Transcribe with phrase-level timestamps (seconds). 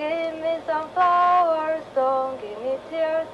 [0.00, 3.28] Give me some flowers, don't give me tears.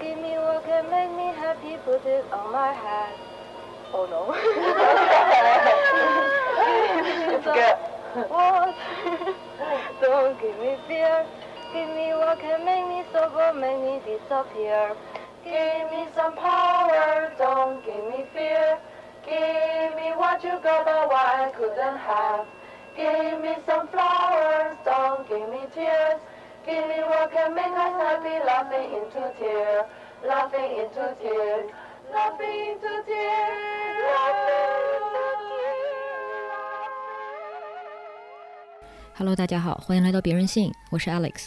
[0.00, 3.14] Give me what can make me happy, put it on my head.
[3.94, 4.34] Oh no.
[7.30, 7.76] It's good.
[8.34, 8.74] What?
[10.02, 11.24] don't give me fear.
[11.72, 14.96] Give me what can make me sober, make me disappear.
[15.44, 18.76] Give me some power, don't give me fear.
[19.22, 22.57] Give me what you got that I couldn't have.
[22.98, 26.18] Give me some flowers, don't give me tears.
[26.66, 29.86] Give me what can make us happy, laughing into tears,
[30.26, 31.70] laughing into tears,
[32.12, 35.38] laughing into tears, laughing into tears.
[39.14, 41.46] Hello，大家好，欢迎来到别人信，我是 Alex。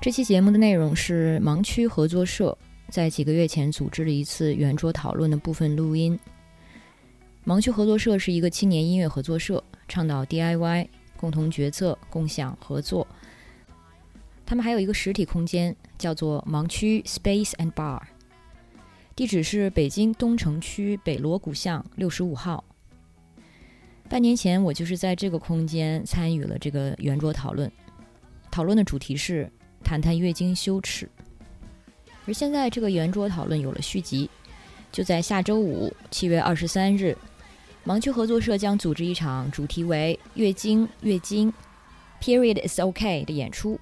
[0.00, 2.58] 这期节目的内容是盲区合作社
[2.88, 6.18] 在几个月前组织了一次圆桌讨论的部分录音。
[7.46, 10.86] 盲区合作社是一个青年音乐合作社，倡导 DIY、
[11.16, 13.04] 共同决策、共享合作。
[14.46, 18.00] 他们还有一个实体空间，叫做盲区 Space and Bar，
[19.16, 22.64] 地址是北京东城区北锣鼓巷六十五号。
[24.08, 27.70] 半年前，我就是在这个空间参与了这个圆桌讨论，
[28.50, 29.50] 讨论的主题是
[29.84, 31.08] 谈谈月经羞耻。
[32.26, 34.28] 而现在，这个圆桌讨论有了续集，
[34.90, 37.16] 就在下周五七月二十三日，
[37.90, 41.52] 盲区合作社将组织一场主题为“月经月经
[42.22, 43.80] ”（Period is OK） 的演出。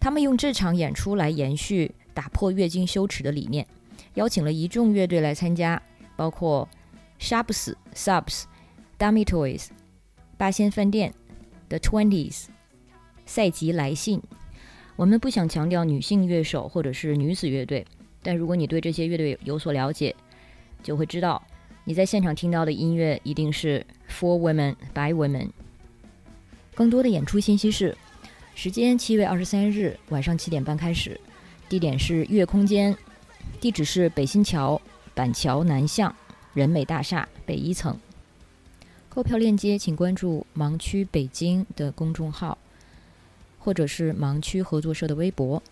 [0.00, 3.66] 他们用这场演出来延续打破月经羞耻的理念，
[4.14, 5.82] 邀请了一众乐队来参加，
[6.16, 6.66] 包括
[7.20, 8.44] Sharps、Subs、
[8.98, 9.66] Dummy Toys、
[10.38, 11.12] 八仙饭店、
[11.68, 12.46] The Twenties、
[13.26, 14.22] 赛吉来信。
[14.96, 17.84] 我们不想强调女性乐手或者是女子乐队，
[18.22, 20.16] 但如果你对这些乐队有所了解，
[20.82, 21.42] 就会知道
[21.88, 25.48] 你在现场听到的音乐一定是 For Women by Women。
[26.74, 27.96] 更多的演出信息是：
[28.54, 31.18] 时间七月二十三日晚上七点半开始，
[31.66, 32.94] 地点是月空间，
[33.58, 34.78] 地址是北新桥
[35.14, 36.14] 板桥南巷
[36.52, 37.98] 人美大厦北一层。
[39.08, 42.58] 购票链接请关注盲区北京的公众号。
[43.58, 45.62] 或者是盲区合作社的微博，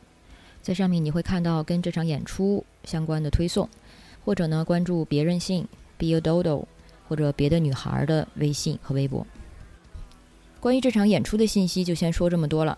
[0.62, 3.68] 在上面你会看到跟这场演出相关的推送，
[4.24, 5.66] 或者呢关注别任性
[5.98, 6.64] Be a Dodo
[7.08, 9.26] 或者别的女孩的微信和微博。
[10.60, 12.76] 关于这场演出的信息就先说这么多了。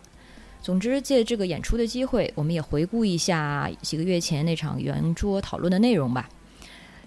[0.61, 6.29] 总之，借这个演出的机会，我们也回顾一下几个月前那场圆桌讨论的内容吧。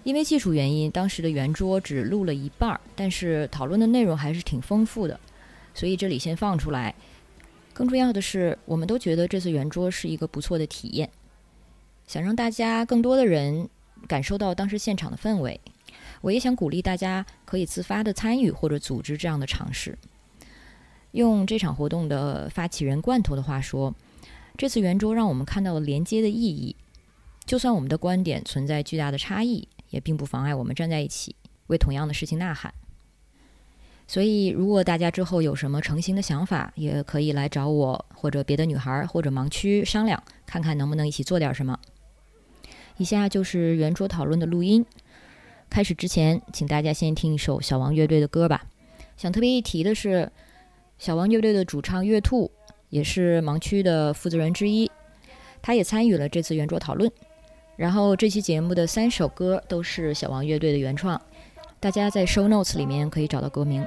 [0.04, 5.20] 因为技术原因，当时的圆桌只录了一半儿，但是讨论的内容还是挺丰富的，
[5.74, 6.94] 所以这里先放出来。
[7.72, 11.08] 更重要的是，我们都觉得这次圆桌是一个不错的体验，
[12.06, 13.68] 想让大家更多的人
[14.08, 15.60] 感受到当时现场的氛围。
[16.22, 19.98] 我也想鼓励大家可以自发的参与或者组织这样的尝试。
[21.10, 23.94] 用这场活动的发起人罐头的话说，
[24.56, 26.74] 这次圆桌让我们看到了连接的意义。
[27.44, 32.72] 就算我们的观点存在巨大的差异，也并不妨碍我们站在一起，为同样的事情呐喊。
[34.06, 41.78] 所以，如果大家之后有什么成型的想法，也可以来找我或者别的女孩或者盲区商量，看看能不能一起做点什么。
[42.98, 44.86] 以下就是圆桌讨论的录音。
[45.72, 48.62] 开始之前，请大家先听一首小王乐队的歌吧。
[49.16, 50.30] 想特别一提的是，
[50.98, 52.52] 小王乐队的主唱月兔
[52.90, 54.90] 也是盲区的负责人之一，
[55.62, 57.10] 他也参与了这次圆桌讨论。
[57.74, 61.18] 然后这期节目的三首歌都是小王乐队的原创，
[61.80, 63.82] 大家在 show notes 里面可以找到歌名。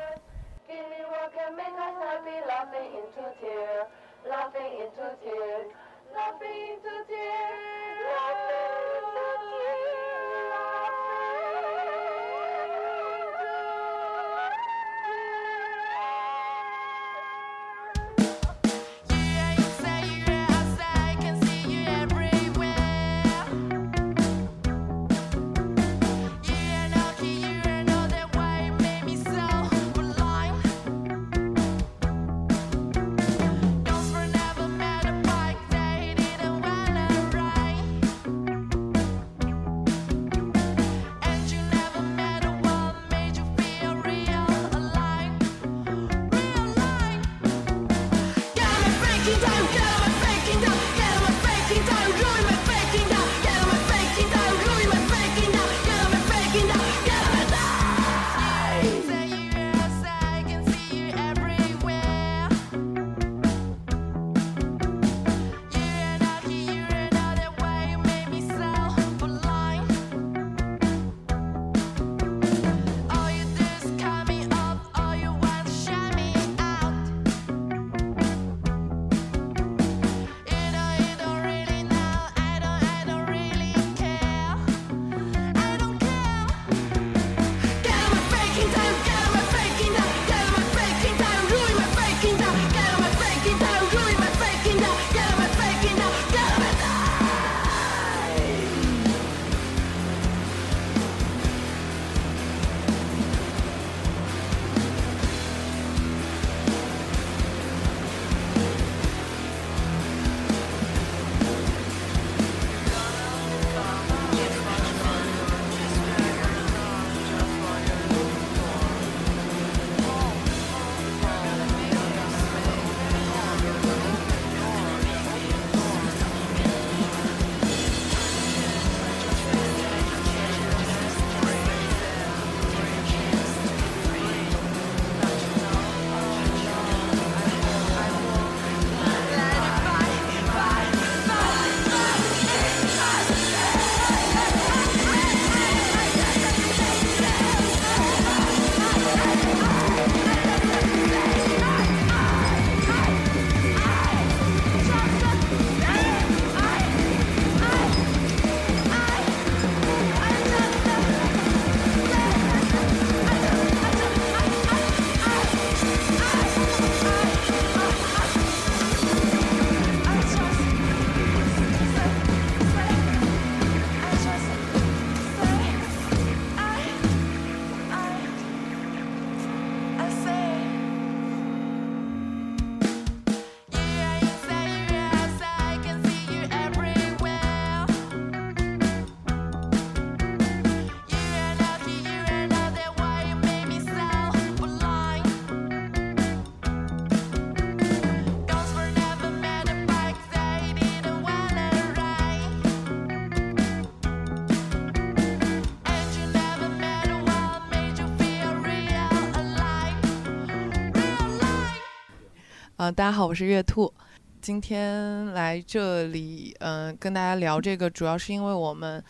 [212.85, 213.91] 呃，大家好，我是月兔。
[214.39, 219.03] 今天来这里，嗯、跟大家聊这个，主要是因为我们，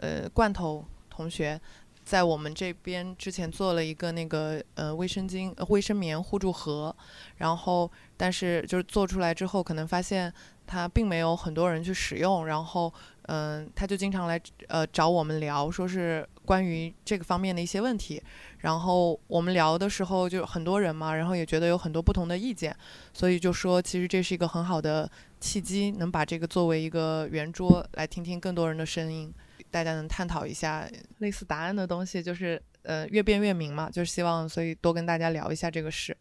[0.00, 1.60] 呃，罐头同学
[2.04, 6.94] 在我们这边之前做了一个那个呃卫生巾、呃卫生棉互助盒，
[7.38, 10.32] 然后但是就是做出来之后，可能发现
[10.64, 18.22] 它并没有很多人去使用，然后嗯、他就经常来呃找我们聊，说是关于这个方面的一些问题。
[18.66, 22.76] 然后我们聊的时候就很多人嘛，然后也觉得有很多不同的意见，
[23.12, 25.08] 所以就说其实这是一个很好的
[25.38, 29.32] 契机，能把这个作为一个圆桌来听听更多人的声音，
[29.70, 30.84] 大家能探讨一下
[31.18, 36.16] 类似答案的东西，就是呃越辩越明嘛，就是希望所以多跟大家聊一下这个事。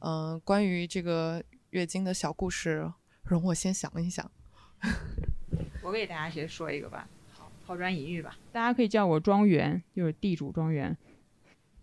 [0.00, 2.92] 嗯、关于这个月经的小故事，
[3.22, 4.30] 容我先想一想。
[5.80, 8.36] 我给大家先说一个吧，好，抛砖引玉吧。
[8.52, 10.94] 大家可以叫我庄园，就是地主庄园。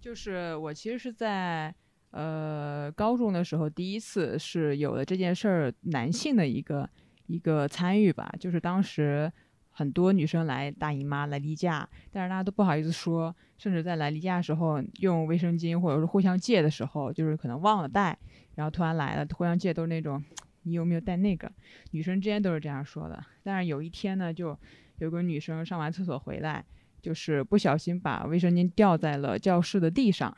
[0.05, 1.73] 就是我其实是在
[2.11, 6.87] 呃高中的时候，第一次是有了这件事儿男性的一个
[7.25, 8.31] 一个参与吧。
[8.39, 9.31] 就是当时
[9.71, 18.15] 很多女生来大姨妈来例假，但是大家都不好意思说，甚至在来例假的时候用卫生巾或者是互相借的时候，就是可能忘了带，
[18.53, 20.23] 然后突然来了，互相借都是那种。
[20.67, 21.51] 你有没有带那个？
[21.93, 23.23] 女生之间都是这样说的。
[23.41, 24.55] 但是有一天呢，就
[24.99, 26.63] 有个女生上完厕所回来，
[27.05, 30.35] 就是不小心把卫生巾掉在了教室的地上。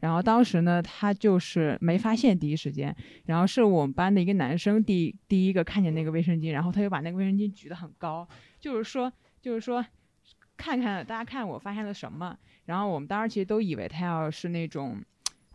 [0.00, 8.28] 然后当时呢，他就是没发现第一时间，然后是我们班的一个男生第第一个看见那个卫生巾，然后他就把那个卫生巾举得很高，
[8.60, 9.10] 就是说
[9.40, 9.82] 就是说，
[10.58, 12.36] 看看大家看我发现了什么。
[12.66, 15.02] 然后我们当时其实都以为他要是那种。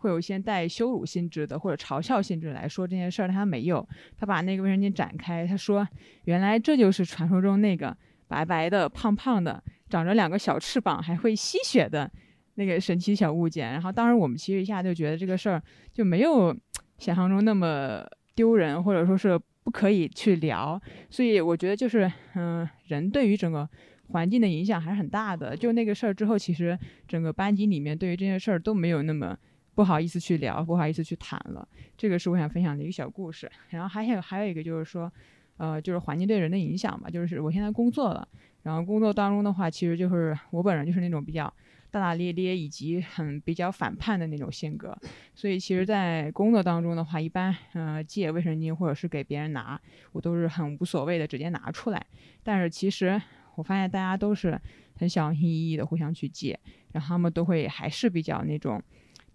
[0.00, 3.84] 会有一些带羞辱性质的或者嘲笑性质来说这件事儿，他没有。
[4.16, 5.84] 他把那个卫生巾展开，他说
[6.22, 7.96] ：“原来这就是传说中那个
[8.28, 12.10] 白白的、胖胖的、长着两个小翅膀还会吸血的
[12.54, 16.56] 那个神奇小物件。”然后当时我们其实一下就觉得这个事儿就没有
[16.98, 18.04] 想象中那么
[18.34, 20.80] 丢人，或者说是不可以去聊。
[21.10, 23.68] 所以我觉得就是，嗯、人对于整个
[24.08, 25.56] 环境的影响还是很大的。
[25.56, 29.36] 就那个事儿之后，其实整个班级里面对于这件事儿都没有那么。
[29.74, 31.68] 不好意思去聊，不好意思去谈了。
[31.96, 33.48] 这个是我想分享的一个小故事。
[33.68, 35.08] 然后还有还有一个就是说，
[35.56, 37.08] 呃，就是环境对人的影响吧。
[37.08, 38.26] 就是我现在工作了，
[38.62, 41.44] 然后工作当中的话，其实就是我本人就是那种比较
[41.90, 44.96] 大大咧咧以及很比较反叛的那种性格。
[45.34, 49.80] 所以其实，在工作当中的话，一般呃借卫生巾或者是给别人拿，
[50.12, 52.06] 我都是很无所谓的，直接拿出来。
[52.42, 53.20] 但是其实
[53.54, 54.60] 我发现大家都是
[54.96, 56.58] 很小心翼翼的互相去借，
[56.92, 58.82] 然后他们都会还是比较那种。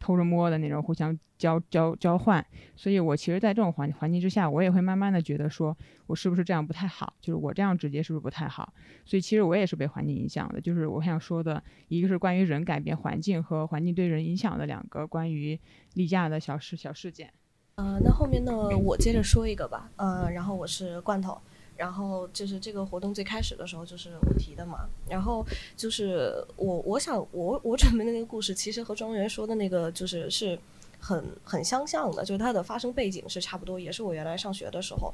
[0.04, 2.46] 偷着摸的那种互相交交交换，
[2.76, 5.76] 所以我其实，在这种环环境之下，我也会慢慢的觉得说，
[6.08, 7.14] 我是不是这样不太好？
[7.22, 8.74] 就是我这样直接是不是不太好？
[9.06, 10.60] 所以其实我也是被环境影响的。
[10.60, 15.58] 就是我想说的，一个是关于人改变环境和环境对人影响的两个关于
[15.94, 17.32] 例假的小事小事件。
[17.76, 18.52] 呃，那后面呢，
[18.84, 19.90] 我接着说一个吧。
[19.96, 21.42] 呃，然后我是罐头，
[21.76, 24.88] 然后就是这个活动最开始的时候就是我提的嘛。
[25.10, 30.58] 然后就是我我想我我准备的那个故事，其实和庄园说的那个就是是
[31.00, 35.14] 很很相像的，就是它的发生背景是差不多，也是我原来上学的时候，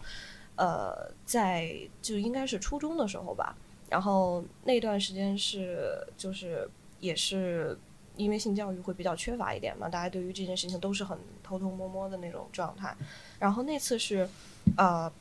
[0.55, 3.55] 呃，在就应该是初中的时候吧。
[3.89, 7.75] 然后那段时间是就是也是
[8.17, 12.95] 因为性教育会比较缺乏一点嘛，大家对于这件事情都是很偷偷摸摸的那种状态。
[13.39, 14.29] 然后那次是，
[14.77, 15.11] 呃，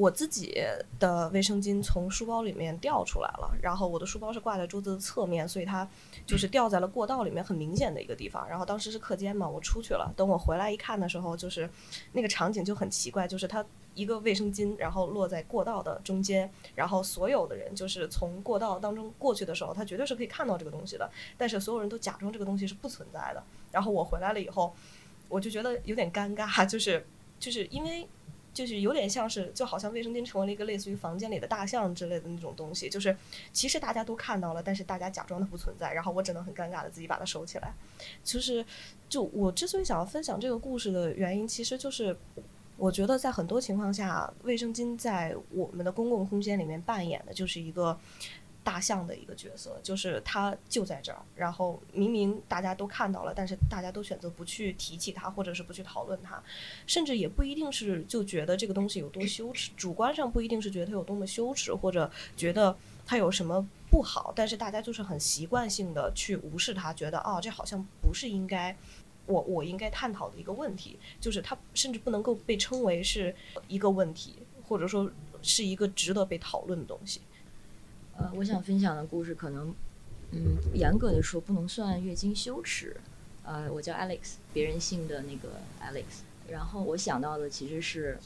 [0.00, 0.58] 我自己
[0.98, 5.86] 的卫生巾从书包里面掉出来了，然后我的书包是挂在桌子的侧面，所以它
[6.26, 8.48] 就是掉在了过道里面很明显的一个地方。
[8.48, 11.68] 然后当时是课间嘛，我出去了，等我回来一看的时候，就是
[12.12, 13.64] 那个场景就很奇怪，就是它。
[13.96, 23.42] 一个卫生巾，然后落在过道的中间，然后所有的人就是从过道当中过去的时候，他绝对是可以看到这个东西的，但是所有人都假装这个东西是不存在的。
[23.72, 24.72] 然后我回来了以后，
[25.28, 27.04] 我就觉得有点尴尬，就是
[27.40, 28.06] 就是因为
[28.52, 33.16] 就是有点像是就好像卫生巾成为了一个类似于房间里的大象之类的那种东西，就是
[33.52, 37.72] 其实大家都看到了，但是大家假装的不存在，然后我只能很尴尬的自己把它收起来。
[38.22, 38.64] 其实
[39.08, 42.16] 就我之所以想要分享这个故事的原因，其实就是。
[42.76, 47.94] 我觉得在很多情况下，卫生巾在我们的公共空间里面扮演的就是一个
[48.62, 56.42] 大象的一个角色，就是它就在这儿，然后明明大家都看到了，但是大家都选择不去提起它，或者是不去讨论它，
[56.86, 62.76] 甚至也不一定是就觉得这个东西有多羞耻，主观上不一定是觉得它有多么羞耻，或者觉得
[63.06, 68.76] 它有什么不好，但是大家就是很习惯性的去无视它，觉得啊、这好像不是应该。
[69.26, 73.32] 我我应该探讨的一个问题，就是它甚至不能够被称为是
[73.68, 74.34] 一个问题，
[74.66, 75.08] 或者说
[75.40, 77.20] 是一个值得被讨论的东西。
[78.20, 79.74] 呃，我想分享的故事可能，
[80.32, 82.94] 嗯，严格的说不能算月经羞耻，
[83.42, 86.20] 呃，我叫 Alex，别人姓的那个 Alex。
[86.50, 88.18] 然后我想到的其实是，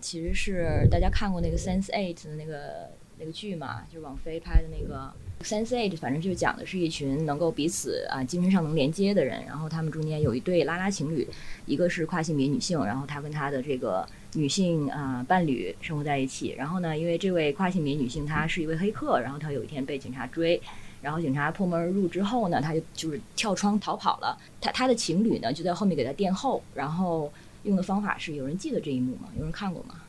[0.00, 11.28] 其实是大家看过那个 Sense Eight 的那个那个剧嘛，就是网飞拍的那个 Sense Eight，反正就讲的是一群能够彼此啊精神上能连接的人，然后他们中间有一对拉拉情侣，
[11.66, 20.60] 一个是跨性别女性，然后她跟她的这个女性啊、伴侣生活在一起，然后呢，因为这位跨性别女性她是一位黑客，然后她有一天被警察追。
[21.00, 24.38] 然后警察破门而入之后呢，她就就是跳窗逃跑了。
[24.60, 27.30] 她她的情侣呢就在后面给她垫后，然后
[27.64, 29.28] 用的方法是有人记得这一幕吗？
[29.36, 30.00] 有人看过吗？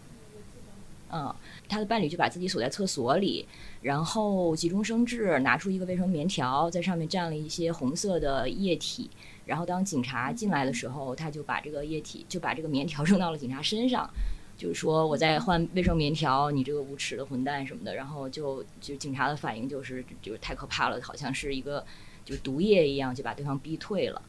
[1.11, 1.35] 嗯，
[1.67, 3.45] 她的伴侣就把自己锁在厕所里，
[3.81, 9.09] 然后急中生智拿出一个卫生棉条，在上面蘸了一些红色的液体，
[9.45, 14.09] 然后当警察进来的时候，他就把这个液体就把这个棉条 扔到了警察身上，
[14.57, 21.85] 就是说我在换卫生棉条，你这个无耻的混蛋什么的，然后就就警察的反应就是就是太可怕了，好像是一个
[22.23, 24.21] 就毒液一样，就把对方逼退了，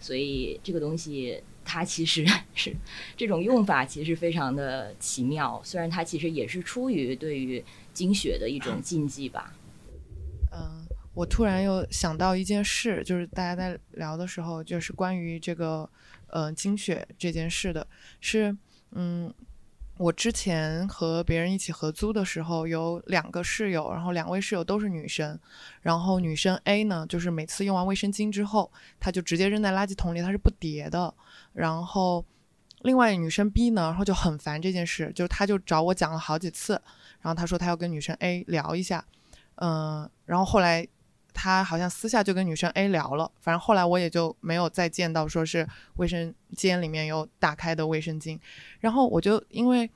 [0.00, 1.42] 所以这个东西。
[1.68, 2.72] 它其实 是
[3.16, 5.60] 这种用法，其实非常的奇妙。
[5.64, 7.60] 虽然它其实也是出于对于
[7.92, 9.52] 经血的一种禁忌吧。
[10.52, 10.85] 嗯，
[11.16, 15.88] 我突然又想到一件事，就是大家在聊的时候，就是关于这个
[16.26, 17.86] 呃经血这件事的，
[18.20, 18.54] 是
[18.92, 19.32] 嗯，
[19.96, 25.40] 我之前和别人一起合租的时候，有两个室友，然后两位室友都是女生，
[25.80, 28.70] 然后女生 A 呢，就是每次用完卫生巾之后，
[29.00, 31.14] 她就直接扔在垃圾桶里，她是不叠的，
[31.54, 32.22] 然后。
[32.82, 36.74] 另外女生 B 呢，然后就很烦这件事，就是她就找我讲了好几次，
[37.20, 39.04] 然后她说她要跟女生 A 聊一下，
[39.56, 40.86] 嗯，然后后来
[41.38, 48.40] 他好像私下就跟女生 A 聊了，反正后来我也就没有再见到说是卫生间里面有打开的卫生巾，
[48.80, 49.90] 然后我就因为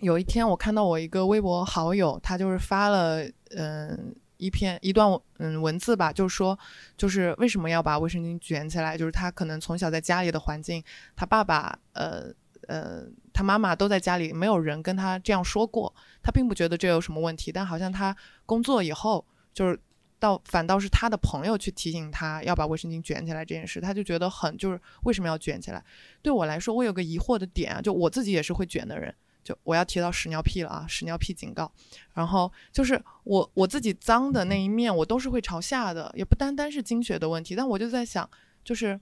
[0.00, 3.24] 有一天我看到我一个微博好友，他就是发了
[3.56, 5.08] 嗯一篇一段
[5.38, 6.56] 嗯文字吧，就说
[6.98, 10.84] 就是为什么要把卫生巾卷起来，就是他可能从小在家里的环境，
[11.16, 12.30] 他爸爸呃
[12.68, 19.80] 呃他妈妈都在家里，没有人跟他这样说过，他并不觉得这有什么问题，但好像他工作以后，就是
[20.18, 25.84] 到反倒是他的朋友去提醒他要把卫生巾卷起来这件事，他就觉得很就是为什么要卷起来？
[26.22, 31.70] 对我来说，我有个疑惑的点啊，就我自己也是会卷的人，就我要提到屎尿屁了啊，屎尿屁警告。
[32.14, 38.28] 然后就是我我自己脏的那一面，我都是会朝下的，也不单单是经血的问题，但我就在想，
[38.64, 38.98] 就是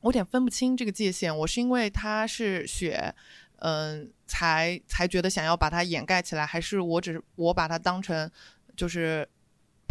[0.00, 3.14] 我有点分不清这个界限，我是因为它是血。
[3.60, 8.30] 嗯，才才觉得想要把它掩盖起来，还是我只是我把它当成
[8.76, 9.26] 就是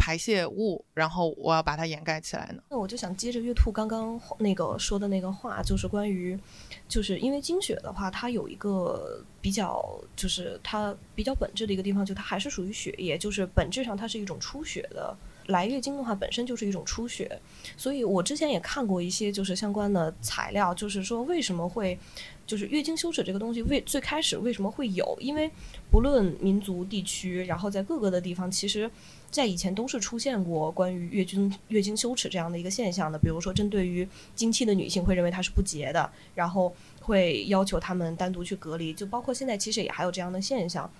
[0.06, 2.62] 排泄物，然后我要把它掩盖起来呢？
[2.70, 6.38] 那我就想接着月兔刚刚那个说的那个话，就是关于，
[6.86, 9.84] 就是因为经血的话，它有一个比较，
[10.14, 15.16] 就是它比较本质的一个地方，就它还是属于血液，就是本质上它是一种出血的。
[15.46, 17.40] 来月经的话，本身就是一种出血，
[17.76, 21.96] 所以我之前也看过一些就是相关的材料，就是说为什么会，
[22.44, 25.16] 就是月经羞耻这个东西为最开始为什么会有？
[25.20, 25.48] 因为
[25.88, 28.90] 不论民族地区，然后在各个的地方，其实
[29.30, 33.18] 在以前都是出现过关于月经月经羞耻这样的一个现象的。
[33.18, 38.92] 比如说，针对于经期的女性，会认为她是不洁的，然后会要求她们单独去隔离。
[38.92, 40.90] 就包括现在，其实也还有这样的现象，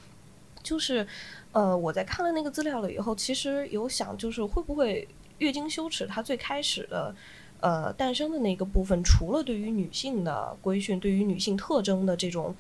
[0.63, 1.07] 就是。
[1.53, 7.17] 呃，我在看了那个资料了以后，其实有想，就是会不会月经羞耻它最开始的，
[7.61, 12.55] 呃，诞生的那个部分，除了对于女性的规训，对于女性特征的这种，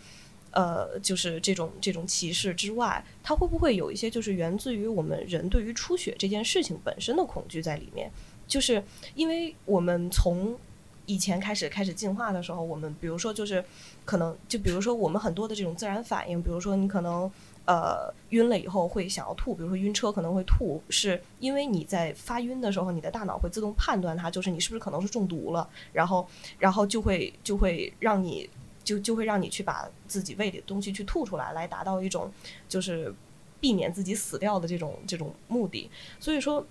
[0.57, 8.11] 呃，就是这种这种歧视之外，它会不会有一些就是源自于我们人对于出血这件事情本身的恐惧在里面？
[8.49, 8.83] 就是
[9.15, 10.59] 因为我们从
[11.05, 13.63] 以前开始开始进化的时候，我们比如说就是
[14.07, 17.31] 可能就比如说我们很多的这种自然反应，比如说你可能。
[17.69, 26.25] 呃，晕了以后会想要吐，比如说晕车可能会吐，是因为你在发晕的时候，你的大脑会自动判断它，就是你是不是可能是中毒了，然后，
[26.61, 28.49] 然后就会就会让你
[28.87, 32.33] 就就会让你去把自己胃里的东西去吐出来，来达到一种
[32.67, 33.13] 就是
[33.61, 35.91] 避免自己死掉的这种这种目的。
[36.19, 36.65] 所以说，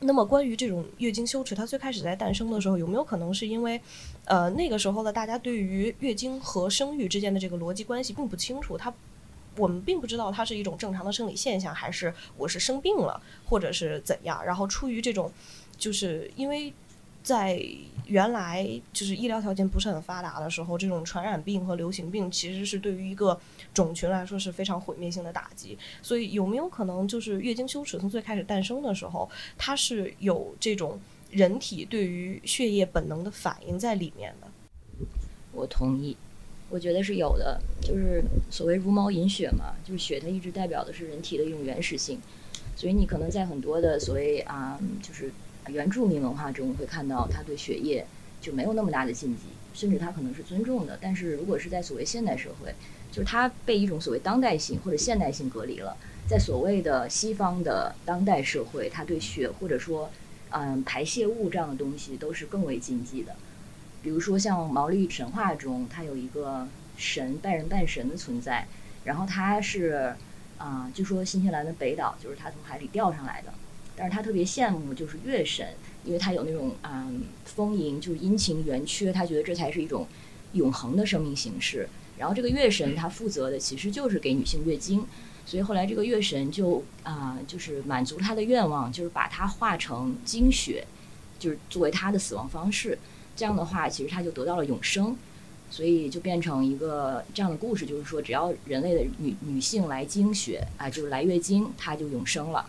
[0.00, 3.80] 那么关于这种月经羞耻，它最开始在诞生的时候，有没有可能是因为
[4.26, 8.92] 呃那个时候的大家对于月经和生育之间的这个逻辑关系并不清楚，它。
[9.56, 14.44] 我们并不知道它是一种正常的生理现象，还是我是生病了，或者是怎样。
[14.44, 15.30] 然后出于这种，
[15.78, 16.74] 就是因为
[17.24, 17.60] 在
[18.06, 23.36] 原来就是医疗条件不是很发达的时候，这种传染病和流行病其实是对于一个
[23.72, 25.76] 种群来说是非常毁灭性的打击。
[26.02, 29.28] 所以有没有可能就是月经羞耻从最开始诞生的时候，
[29.58, 31.00] 它是有这种
[31.30, 34.46] 人体对于血液本能的反应在里面的？
[35.52, 36.16] 我同意。
[36.70, 42.18] 我觉得是有的，就是所谓茹毛饮血嘛，就是血它一直代表的是人体的一种原始性，
[42.74, 45.30] 所以你可能在很多的所谓啊，就是
[45.68, 48.06] 原住民文化中会看到他对血液
[48.40, 50.98] 就没有那么大的禁忌，甚至他可能是尊重的。
[51.00, 52.74] 但是如果是在所谓现代社会，
[53.10, 55.96] 就是他被一种所谓当代性或者现代性隔离了。
[56.26, 60.10] 在所谓的西方的当代社会，他对血或者说
[60.50, 63.36] 嗯排泄物这样的东西都是更为禁忌的。
[64.02, 68.66] 比如说像毛利神话中，它有一个神半人半神的存在，
[69.04, 70.14] 然后他是
[70.56, 73.52] 啊、据说新西兰的北岛就是他从海里钓上来的，
[73.96, 75.66] 但是他特别羡慕就是月神，
[76.04, 80.06] 因为他有那种嗯丰盈，就是阴晴圆缺，他觉得这才是一种
[80.52, 81.88] 永恒的生命形式。
[82.18, 85.04] 然后这个月神他负责的其实就是给女性月经，
[85.46, 90.86] 所以后来这个月神就啊、就是满足他的愿望，就是把它化成精血，
[91.38, 92.98] 就是作为他的死亡方式。
[93.36, 95.16] 这样的话，其实他就得到了永生。
[95.70, 102.64] 所以就变成一个这样的故事，就是说，只要人类的女女性来经血啊，就是来月经，她就永生了。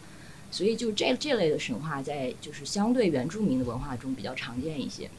[0.52, 5.10] 所以就这这类的神话，在就是相对原住民的文化中比较常见一些。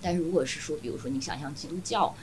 [0.00, 2.14] 但是如果是说，比如说你想象基督教，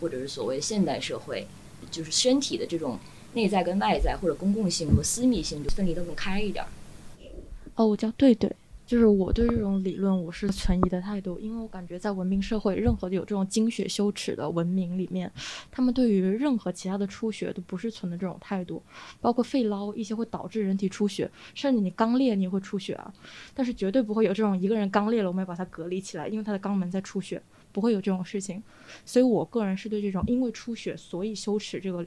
[0.00, 1.46] 或者是所谓现代社会，
[1.90, 2.98] 就是身体的这种
[3.34, 6.64] 内在跟外在，或者公共性和私密性，就分离的更开一点。
[7.74, 8.50] 哦，我叫对对，
[8.86, 15.30] 就是我对这种理论我是存疑的态度，因为我感觉在文明社会，任何有这种精血羞耻的文明里面，
[15.70, 18.82] 他们对于任何其他的出血都不是存的这种态度，
[19.22, 23.12] 包括肺痨一些会导致人体出血，甚至你肛裂你也会出血啊，
[23.54, 27.42] 但是绝对不会有这种一个人肛裂了，我们要把它隔离起来，因为他的肛门在出血，
[27.72, 28.62] 不会有这种事情，
[29.06, 32.04] 所以我个人是对这种因为出血所以羞耻这个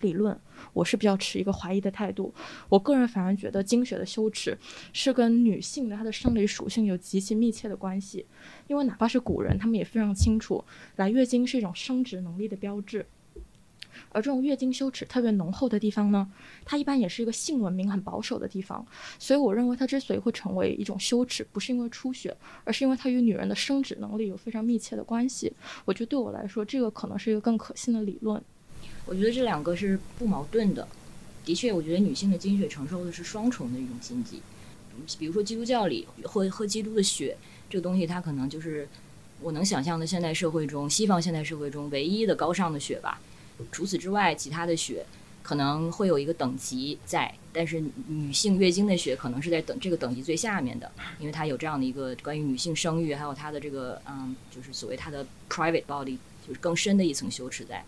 [0.00, 0.38] 理论，
[0.72, 2.32] 我是比较持一个怀疑的态度。
[2.68, 4.56] 我个人反而觉得经血的羞耻
[4.92, 8.26] 是跟女性的她的生理属性有极其密切的关系，
[8.66, 10.64] 因为哪怕是古人，他们也非常清楚，
[10.96, 13.06] 来月经是一种生殖能力的标志。
[14.12, 16.30] 而这种月经羞耻特别浓厚的地方呢，
[16.66, 18.86] 它一般也是一个性文明很保守的地方，
[19.18, 25.50] 所以我认为它之所以会成为一种羞耻，不是因为出血，而是因为它与女人的生殖能力有非常密切的关系。
[25.86, 28.42] 我觉得对我来说，这个可能是一个更可信的理论。
[29.06, 30.86] 我觉得这两个是不矛盾的。
[31.44, 34.42] 的确，我觉得女性的经血承受的是双重的一种禁忌。
[35.18, 37.36] 比如说基督教里喝喝基督的血
[37.70, 38.88] 这个东西，它可能就是
[39.40, 43.20] 我能想象的现代社会中，西方现代社会中唯一的高尚的血吧。
[43.70, 45.06] 除此之外，其他的血
[45.42, 50.90] 可能会有一个等级在，但是女性月经的血可能是在等这个等级最下面的，
[51.20, 57.84] 因为它有这样的一个关于女性生育，还有它的这个嗯，就是所谓它的 private body，就是更深的一层羞耻在。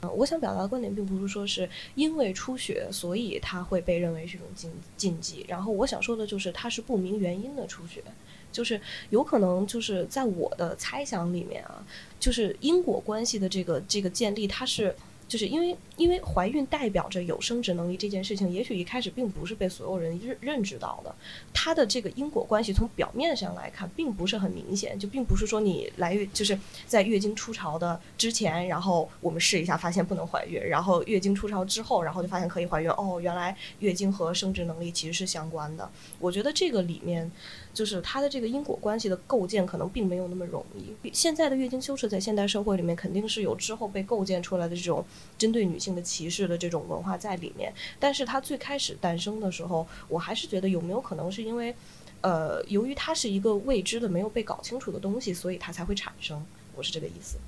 [0.00, 5.44] 呃我想表达的观点并不是说是因为出血，所以它会被认为是一种禁禁忌。
[5.48, 8.02] 然后我想说的就是，它是不明原因的出血，
[8.50, 11.84] 就是有可能就是在我的猜想里面啊，
[12.18, 14.94] 就是因果关系的这个这个建立，它是。
[15.30, 21.14] 就是因为因为怀孕代表着有生殖能力这件事情，也许一开始并不是被所有人认认知到的。
[21.54, 32.90] 它的这个因果关系从表面上来看，并不是很明显，就并不是说你来月就是在月经初潮的之前，然后我们试一下发现不能怀孕，然后月经初潮之后，然后就发现可以怀孕。
[32.90, 35.88] 哦，原来月经和生殖能力其实是相关的。
[36.18, 37.30] 我觉得这个里面
[37.72, 41.10] 就是它的这个因果关系的构建可能并没有那么容易。
[41.12, 45.04] 现在的月经羞耻在现代社会里面肯定是有之后被构建出来的这种
[45.38, 51.74] 针对女性的歧视的这种文化在里面，但是它最开始诞生的时候，我还是觉得有没有可能是因为，
[52.20, 56.44] 呃，由于它是一个未知的、没有被搞清楚的东西，所以它才会产生。
[56.76, 57.38] 我是这个意思。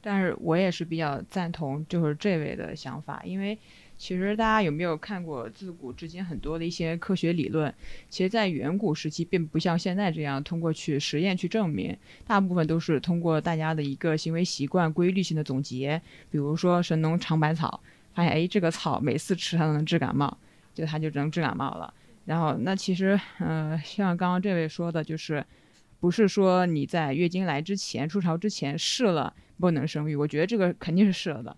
[0.00, 3.56] 但是我也是比较赞同就是这位的想法，因为
[4.02, 7.72] 其实大家有没有看过自古至今很多的一些科学理论？
[8.08, 16.02] 其实，在远古时期，并不像现在这样通过去实验去证明，大部分都是通过大家的一个行为习惯规律性的总结。
[16.32, 17.80] 比如说神农尝百草，
[18.12, 20.36] 发现哎这个草每次吃它都能治感冒，
[20.74, 21.94] 就它就能治感冒了。
[22.24, 25.46] 然后那其实呃像刚刚这位说的，就是
[26.00, 31.56] 不是说你在月经来之前、初潮之前试了不能生育，我觉得这个肯定是试了的。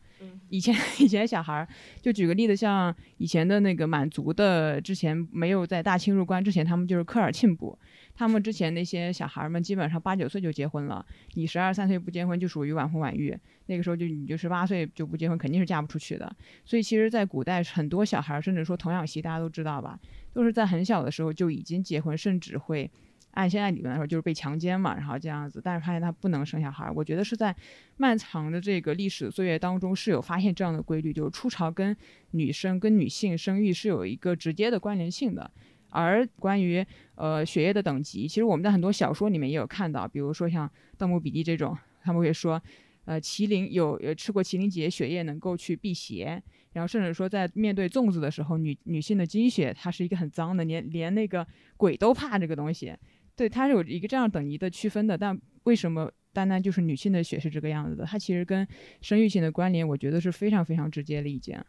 [0.49, 1.69] 以前 以前小孩儿，
[2.01, 7.79] 就举个例子，像以前的那个满族的，之前没有在大清入关之前，他们就是科尔沁部，
[8.15, 16.35] 他们之前那些小孩儿们基本上八九岁就结婚了，你十二三岁不结婚就属于晚婚晚育，那个时候就你就十八岁就不结婚，肯定是嫁不出去的。
[16.65, 19.99] 所以其实，在古代很多小孩儿，甚至说童养媳，大家都知道吧，
[20.33, 22.91] 都是在很小的时候就已经结婚，甚至会。
[23.35, 26.91] 按现在理论来说，就是被强奸嘛，然后这样子，但是发现他不能生小孩。
[26.91, 27.55] 我觉得是在
[27.97, 31.97] 漫长的这个历史岁月当中，是有发现这样的规律，就是初潮跟
[32.31, 35.51] 女生跟女性生育是有一个直接的关联性的。
[35.91, 40.69] 而关于呃血液的等级，其实我们在很多小说里面也有看到，比如说像
[40.99, 42.61] 《盗墓笔记》这种，他们会说，
[43.05, 46.43] 呃，麒麟有呃吃过麒麟血，血液能够去辟邪。
[46.73, 52.93] 然后甚至说，在面对粽子的时候，女女性的精血它是一个很脏的，连连那个鬼都怕这个东西。
[53.37, 58.05] 对，它是有一个这样等级的区分的，但为什么单单就是女性的血是这个样子的？
[58.05, 58.67] 它其实跟
[59.01, 61.65] 生育性的关联，我觉得是非常非常直接的一件。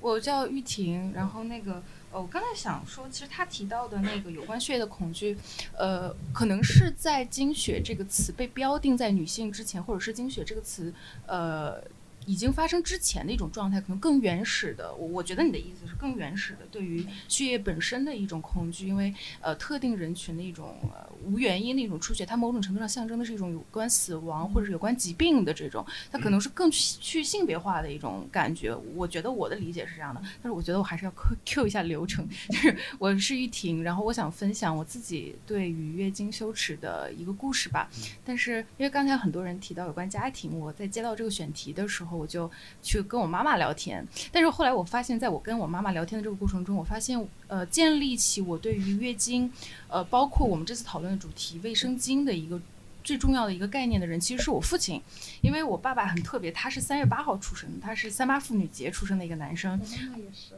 [0.00, 5.36] 我叫玉婷，然后那个呃，我刚才想说，其实他提到的那个有关血液的恐惧，
[5.76, 10.92] 呃，可能是在经血这个词被标定在女性之前，或者是经血这个词，
[11.26, 11.82] 呃。
[12.28, 14.94] 已经发生之前的一种状态，可能更原始的。
[14.94, 28.76] 我我觉得你的意思是更原始的，对于血液本身的一种恐惧，因为呃特定人群的一种呃无原因的一种出血，它某种程度上象征的是一种有关死亡或者是有关疾病的这种，它可能是更去去性别化的一种感觉。
[28.94, 37.88] 我觉得我的理解是这样的，但是我觉得我还是要 Q Q 一下流程，就是我是玉婷，然后我想分享我自己对于月经羞耻的一个故事吧。
[38.22, 42.50] 但是因为刚才很多人提到有关家庭，我在接到这个选题的时候，我就
[42.82, 44.04] 去跟我妈妈聊天。
[44.32, 49.50] 但是后来我发现，在我跟我妈妈聊天的这个过程中，我发现，呃，建立起我对于月经，
[49.88, 52.60] 呃，包括我们这次讨论的主题卫生巾的一个
[53.04, 55.00] 最重要的一个概念的人，其实是我父亲。
[55.40, 59.80] 因为我爸爸很特别，他是三月八号出生的，他是三八妇女节出生的一个男生。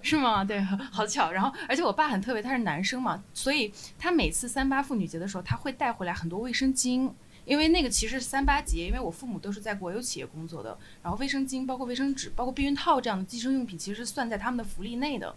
[0.02, 0.42] 是吗？
[0.42, 1.30] 对， 好巧。
[1.30, 7.10] 然后，而且我爸很特别，他是男生嘛，所以他每次三八妇女节的时候，他会带回来很多卫生巾。
[7.44, 15.34] 因为那个其实是三八节，因为我父母都是在国有企业工作的，然后卫生巾、包括卫生纸、包括避孕套这样的计生用品，其实是算在他们的福利内的，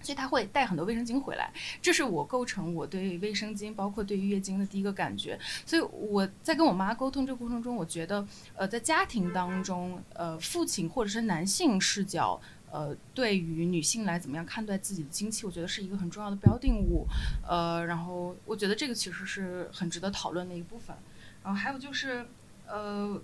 [0.00, 1.52] 所以他会带很多卫生巾回来。
[1.82, 5.38] 这是我构成我对卫生巾，包括对于月经的第一个感觉。
[5.66, 12.40] 所以我在跟我妈沟通这个过程中，我觉得，呃，在家庭当中，呃，父亲或者是男性视角。
[12.72, 17.04] 呃，对于女性来怎么样看待自己的经期，我觉得是一个很重要的标定物。
[17.44, 20.94] 呃，然后我觉得这个其实是很值得讨论的一部分。
[21.42, 22.26] 然后还有就是，
[22.66, 23.18] 呃，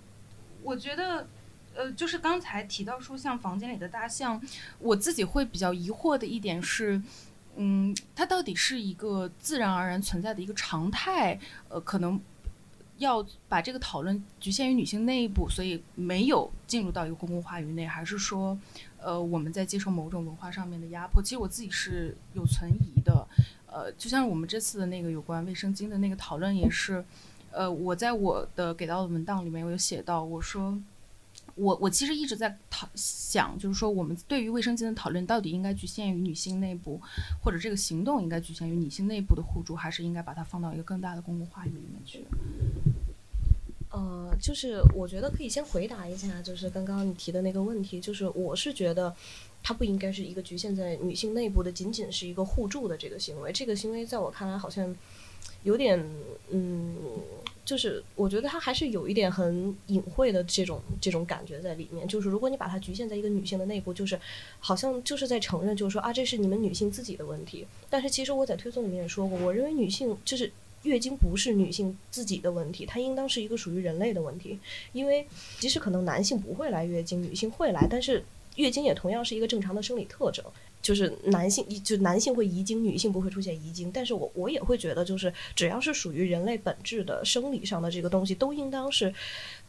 [0.63, 1.27] 我觉得，
[1.75, 4.41] 呃，就是刚才提到说像房间里的大象，
[4.79, 6.99] 我自己会比较疑惑的一点是，
[7.57, 12.19] 嗯，它到底是一个自然而然存在的一个常态，呃，可能
[12.97, 18.57] 要把这个讨论局限于女性内部，所以没有进入到一个公共话语内，还是说，
[18.97, 21.21] 呃，我们在接受某种文化上面的压迫？
[21.21, 23.27] 其实我自己是有存疑的，
[23.67, 27.05] 呃，就像我们这次的那个有关卫生巾的那个讨论也是。
[27.57, 30.79] 呃，我在我的给到的文档里面，我有写到，我说，
[31.55, 37.01] 我我其实一直在讨想，就是说，我们对于卫生巾的讨论到底应该局限于女性内部，
[37.43, 42.23] 或者这个行动应该局限于女性内部的互助，还是应该把它放到一个更大的公共话语里面去？
[43.89, 49.11] 呃，就是我觉得可以先回答一下，就是刚刚你提的那个问题，就是我是觉得
[49.63, 54.95] 它不应该是一个局限在女性内部的，仅仅是一个互助的这个行为，这个行为在我看来好像。
[55.63, 56.03] 有点，
[56.49, 56.95] 嗯，
[57.65, 62.07] 就是我觉得它还是有一点很隐晦的这种这种感觉在里面。
[62.07, 64.17] 就是如果你把它局限在一个女性的内部，就是
[64.59, 67.67] 好像就是在承认，就是说啊，这是你们女性自己的问题。
[67.89, 70.49] 但是其实我在推送里面也说过，我认为女性就是
[70.83, 74.57] 月经不是女性自己的问题，它应当是一个属于人类的问题。
[74.93, 75.27] 因为
[75.59, 78.23] 即使可能男性不会来月经，女性会来，但是
[78.55, 80.45] 月经也同样是一个正常的生理特征。
[80.87, 83.91] 就是男性，就男性会遗精，女性不会出现遗精。
[83.93, 89.13] 但是我我也会觉得，就是只要是属于人类本质的生理上的这个东西，都应当是，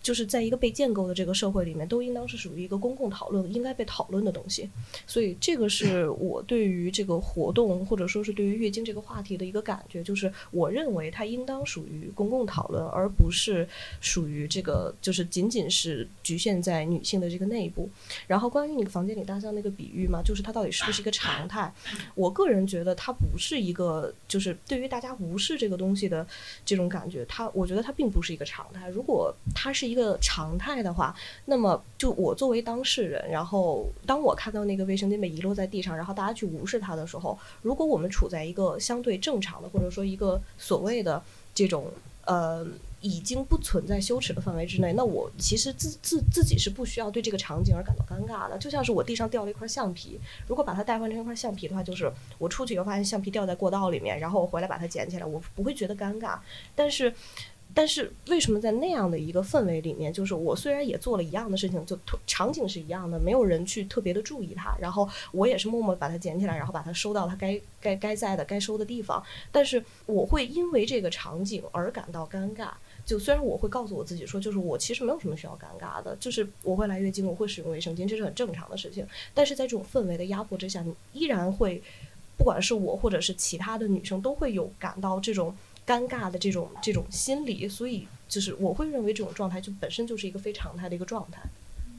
[0.02, 4.68] 就是在一个被建构的这个社会里面，都应当是属于一个公共讨论、应该被讨论的东西。
[5.06, 13.68] 所以这个是我对于这个活动，或者说是对于月经这个话题的一个感觉，就是我认为它应当属于公共讨论，而不是
[14.00, 17.90] 属于这个，就是仅仅是局限在女性的这个内部。
[18.26, 21.72] 然后关于你房间里大象那个比喻嘛，就是它到底是不是一个常态？
[22.14, 26.26] 我个人觉得它不是一个，就是对于大家无视这个东西的
[26.64, 28.88] 这种感觉，它我觉得它并不是一个常态。
[28.88, 31.14] 如果它是一个常态的话，
[31.46, 41.22] 那么就我作为当事人，然后当我看到那个卫生巾被遗落在地上，然后大家去无视它的时候，如果我们处在一个相对正常的，或者说一个所谓的
[41.54, 41.86] 这种
[42.26, 42.66] 呃。
[43.00, 48.58] 已经不存在羞耻的范围之内，那我其实自自自己是不需要对这个场景而感到尴尬的。
[48.58, 56.40] 就像是我地上掉了一块橡皮，如果把它代换成一块橡皮的话，就是我出去以后发现橡皮掉在过道里面，然后我回来把它捡起来，我不会觉得尴尬。
[56.74, 57.14] 但是，
[57.74, 72.70] 但是为什么在那样的一个氛围里面，就是我虽然也做了一样的事情，就场景是一样的，没有人去特别的注意它，然后我也是默默把它捡起来，然后把它收到它该该该在的该收的地方，但是我会因为这个场景而感到尴尬。
[73.06, 79.06] 就虽然我会告诉我自己说，就是我其实没有什么需要尴尬的，就是我会来月经，我会使用卫生巾，这是很正常的事情。
[79.32, 81.82] 但是在这种氛围的压迫之下，你依然会，
[82.36, 85.56] 不管是我或者是其他的女生，都会有感到这种
[85.88, 87.66] 尴尬的这种这种心理。
[87.66, 91.40] 所以就是我会认为这种状态就本身就是一个非常态的一个状态。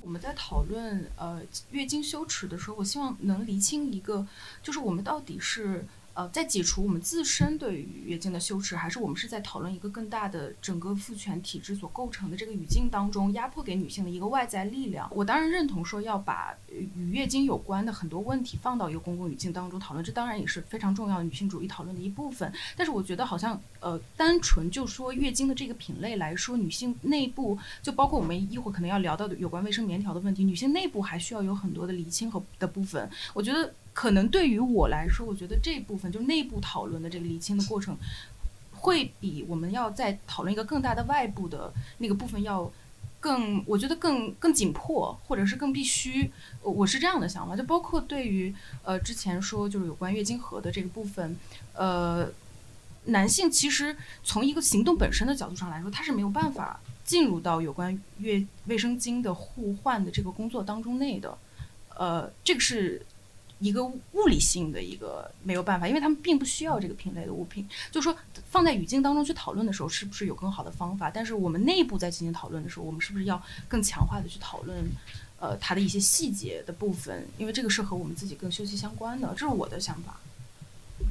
[0.01, 4.25] 我们在讨论呃月经羞耻的时候，我希望能厘清一个，
[4.63, 5.85] 就是我们到底是
[6.19, 15.09] 呃，在解除我们自身对于月经的羞耻，还是我们是在讨论一个更大的整个父权体制所构成的这个语境当中压迫给女性的一个外在力量？
[15.15, 22.51] 我当然认同说要把与月经有关的很多问题放到一个公共语境当中讨论，这当然也是非常重要的女性主义讨论的一部分。
[22.75, 33.09] 但是我觉得好像呃，单纯就说月经的这个品类来说，女性内部就包括我们一会儿可能要聊到的有关卫生棉条的问题，女性内部还需要有很多的厘清和的部分。
[33.33, 37.97] 我觉得可能对于我来说，我觉得这部分就内部讨论的这个厘清的过程，
[38.71, 42.71] 会比我们要再讨论一个更大的外部的那个部分要。
[43.21, 46.31] 更，我觉得更更紧迫，或者是更必须，
[46.61, 47.53] 我我是这样的想法。
[47.53, 51.35] 就包括对于呃之前说就是有关月经盒的这个部分，
[51.73, 52.25] 呃，
[53.07, 61.37] 男性其实从一个行动本身的角度上来说，他是没有办法进入到有关月卫生巾的互换的这个工作当中内的，
[61.97, 63.05] 呃，这个是
[63.59, 67.67] 一个物理性的一个没有办法，因为他们并不需要这个品类的物品。
[67.91, 68.17] 就是说，
[68.49, 71.11] 放在语境当中去讨论的时候，是不是有更好的方法？
[71.11, 74.83] 但是我们内部在进行讨论的时候，我们是不是要更强化的去讨论，
[75.39, 77.27] 呃，它的一些细节的部分？
[77.37, 80.19] 因为这个是和我们自己更休息相关的，这是我的想法。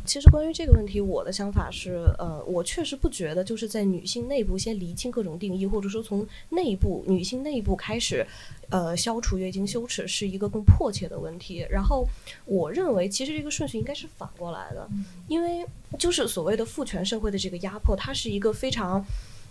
[0.05, 8.27] 其实关于这个问题，我的想法是，呃，我确实不觉得就是在女性内部先厘清各种定义，或者说从内部女性内部开始，
[8.71, 11.67] 呃，消除月经羞耻是一个更迫切的问题。
[11.71, 12.07] 然后
[12.47, 14.89] 我认为，其实这个顺序应该是反过来的，
[15.27, 15.65] 因为
[15.99, 19.05] 就是所谓的父权社会的这个压迫，它是一个非常，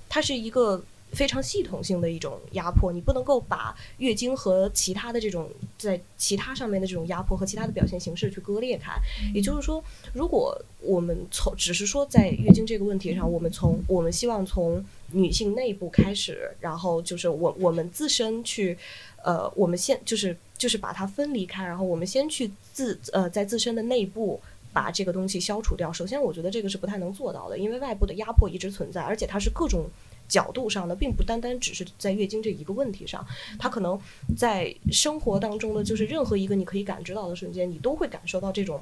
[0.10, 0.84] 它是一个。
[1.12, 8.94] 非常系统性的一种压迫，你不能够把月经和其他的这种在其他上面的这种压迫和其他的表现形式去割裂开。
[9.34, 18.78] 也就是说，如果我们从只是说在月经这个问题上，我们从我们希望从女性内部开始，然后就是我我们自身去，
[19.24, 24.40] 呃，我们先就是就是把它分离开，然后我们先去自呃在自身的内部。
[24.74, 25.92] 把这个东西消除掉。
[25.92, 29.90] 首先，我觉得这个是不太能做到的，因为外部的压迫一直存在，而且它是各种
[30.28, 33.26] 角度上的，并不单单只是在月经这一个问题上，
[33.58, 34.00] 它可能
[34.36, 38.82] 在生活当中的就是任何一个你可以感知到的瞬间，你都会感受到这种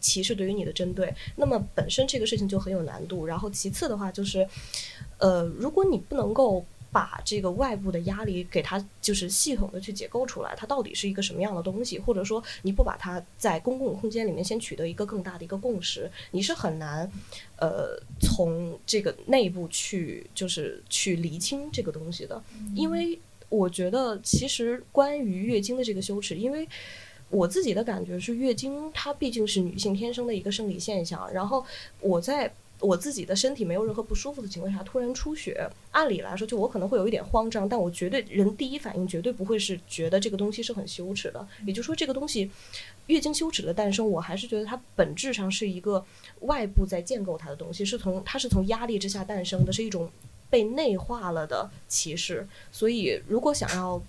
[0.00, 1.12] 歧视对于你的针对。
[1.36, 3.26] 那么本身这个事情就很有难度。
[3.26, 4.46] 然后其次的话就是，
[5.18, 6.64] 呃，如果你不能够。
[6.94, 17.10] 把这个外部的压力给它就是系统的去解构出来，它到底是一个什么样的东西，或者说你不把它在公共空间里面先取得一个更大的一个共识，你是很难，
[17.56, 22.40] 呃，从这个内部去就是去厘清这个东西的。
[22.76, 26.68] 因为我觉得其实关于月经的这个羞耻，因为
[27.28, 31.66] 我自己的感觉是月经它毕竟是女性天生的一个生理现象，然后
[31.98, 32.54] 我在。
[32.80, 41.46] 我自己的身体没有任何不舒服的情况下突然出血，按理来说就我可能会有一点慌张，但我绝对人第一反应绝对不会是觉得这个东西是很羞耻的。
[41.66, 42.50] 也就是说，这个东西
[43.06, 46.04] 月经羞耻的诞生，我还是觉得它本质上是一个
[46.40, 50.10] 外部在建构它的东西，是从它是从压力之下诞生的，是一种
[50.50, 52.46] 被内化了的歧视。
[52.70, 54.02] 所以，如果想要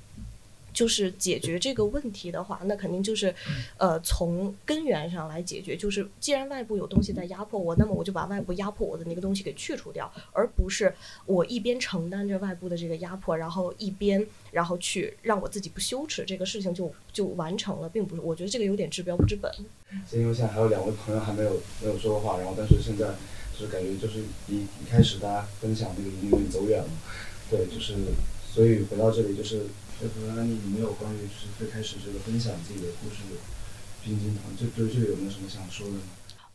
[0.75, 3.33] 就是解决这个问题的话，那肯定就是，
[3.77, 5.77] 呃，从根源上来解决。
[5.77, 10.93] 就是既然外部有东西在压迫我，那么我就把外部压迫我的那个东西给去除掉，而不是
[11.25, 18.21] 我一边承担着外部的这个压迫，然后一边然后去让我自己不羞耻，这个事情就就完成了，并不是。
[18.21, 19.49] 我觉得这个有点治标不治本。
[20.05, 23.07] 先因为现在还有两位朋友还没有没有说话，然后但是现在
[23.57, 26.89] 就是感觉就是一一开始大家分享那个已经有点走远了，
[27.49, 27.95] 对，就是
[28.53, 29.65] 所以回到这里就是。
[30.01, 33.21] 就和安妮，你没有关于就是最开始这个分享自己的故事，
[34.03, 36.01] 冰晶糖，就对这个有没有什么想说的呢？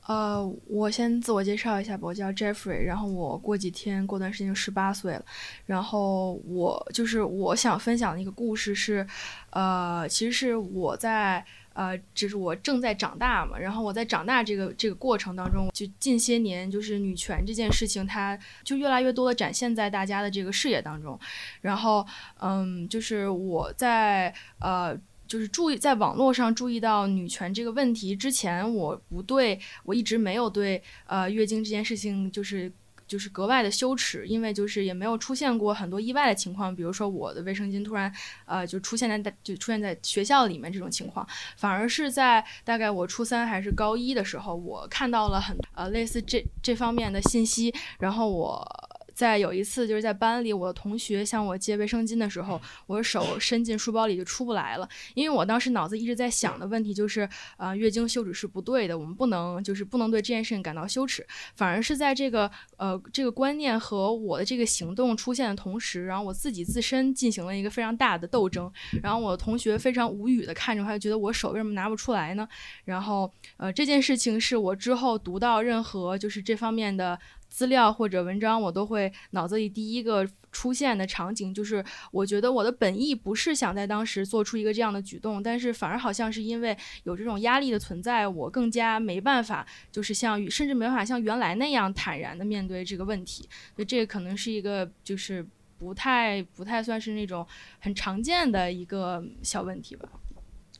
[0.06, 5.24] 呃，我先自我介绍一下吧，我叫 Jeffrey，然后我过几天过段时间就十八岁了，
[5.66, 9.06] 然后我就是我想分享的一个故事是，
[9.50, 21.18] 呃，其实是我在呃，就是我正在长大嘛，然后我在长大这个这个过程当中，就近些年就是女权这件事情，它就越来越多的展现在大家的这个视野当中，
[21.60, 22.06] 然后
[22.40, 24.98] 嗯，就是我在呃。
[25.30, 32.68] 就是注意在网络上注意到女权这个问题之前，我不对我一直没有对呃月经这件事情就是
[33.10, 38.10] 就是格外的羞耻，因为就是也没有出现过很多意外的情况，比如说我的卫生巾突然
[38.46, 48.89] 呃就出现在大就出现在学校里面这种情况，反而是在大概我初三还是高一的时候，我看到了很呃类似这这方面的信息，然后我。
[49.20, 57.28] 在有一次就是在班里，我的同学向我借卫生巾的时候，我的手伸进书包里就出不来了，因为我当时脑子一直在想的问题就是，
[57.58, 72.48] 呃，月经羞耻是不对的，我们不能就是不能对这件事情感到羞耻，反而是在这个呃这个观念和我的这个行动出现的同时，然后我自己自身进行了一个非常大的斗争，然后我的同学非常无语的看着我，他就觉得我手为什么拿不出来呢？
[72.84, 77.18] 然后呃这件事情是我之后读到任何就是这方面的
[77.50, 93.42] 资料或者文章，我都会脑子里第一个出现的场景就是，我觉得我的本意不是想在当时做出一个这样的举动，但是反而好像是因为有这种压力的存在，我更加没办法，就是像甚至没办法像原来那样坦然的面对这个问题。
[93.74, 95.44] 所以这个可能是一个就是
[95.76, 97.46] 不太不太算是那种
[97.80, 100.08] 很常见的一个小问题吧。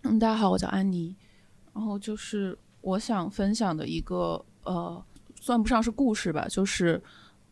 [0.02, 1.14] 嗯，大家好，我叫安妮。
[1.74, 5.04] 然后就是我想分享的一个呃，
[5.40, 7.02] 算不上是故事吧，就是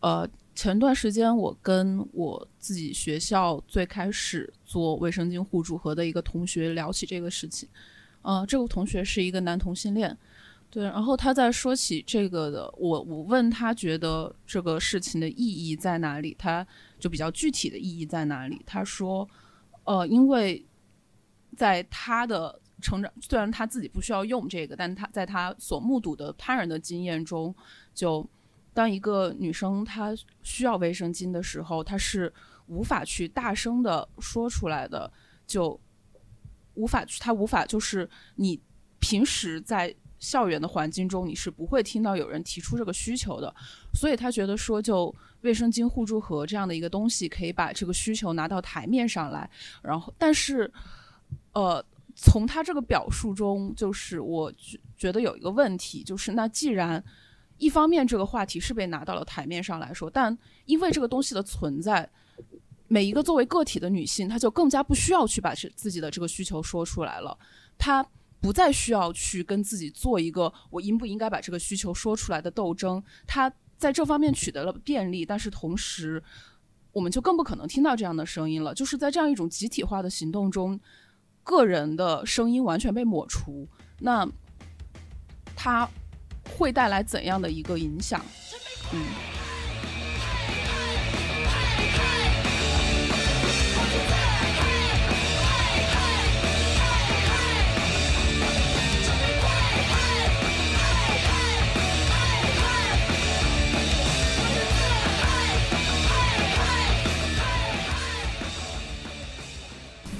[0.01, 7.69] 呃，前段时间我跟我自己学校最开始做卫生巾互助盒的一个同学聊起这个事情。
[8.23, 10.17] 呃，这个同学是一个男同性恋，
[10.69, 16.67] 对，然后他在说起这个的，我我问他觉得这个事情的意义在哪里，他
[16.99, 18.61] 就比较具体的意义在哪里。
[18.67, 19.27] 他说，
[19.85, 20.63] 呃，因为
[21.57, 27.55] 在他的成长，虽然他自己不需要用这个，但他在他所目睹的他人的经验中，
[27.93, 28.25] 就
[28.73, 32.33] 当一个女生她需要卫生巾的时候，她是
[32.69, 35.11] 无法去大声的说出来的，
[35.47, 35.81] 就
[36.75, 38.61] 无法去，她无法就是你
[39.01, 43.53] 平时在校园的环境中，你是不会听到有人提出这个需求的，
[43.93, 49.51] 所以他觉得说，就卫生巾互助盒这样的一个东西，可以把这个需求拿到台面上来，
[49.83, 50.73] 然后，但是，
[51.55, 51.85] 呃。
[52.21, 57.03] 从他这个表述中，就是我觉觉得有一个问题，就是那既然
[57.59, 62.11] 一方面这个话题是被拿到了台面上来说，但因为这个东西的存在，
[62.89, 67.39] 每一个作为个体的女性，她就更加不需要去把这自己的这个需求说出来了，
[67.79, 68.05] 她
[68.41, 76.21] 不再需要去跟自己做一个我应不应该把这个需求说出来的斗争，她在这方面取得了便利，但是同时，
[76.91, 80.81] 我们就更不可能听到这样的声音了，就是在这样一种集体化的行动中。
[81.49, 83.67] 个人的声音完全被抹除，
[83.99, 84.29] 那
[85.57, 85.89] 它
[86.59, 88.21] 会带来怎样的一个影响？
[88.93, 89.48] 嗯。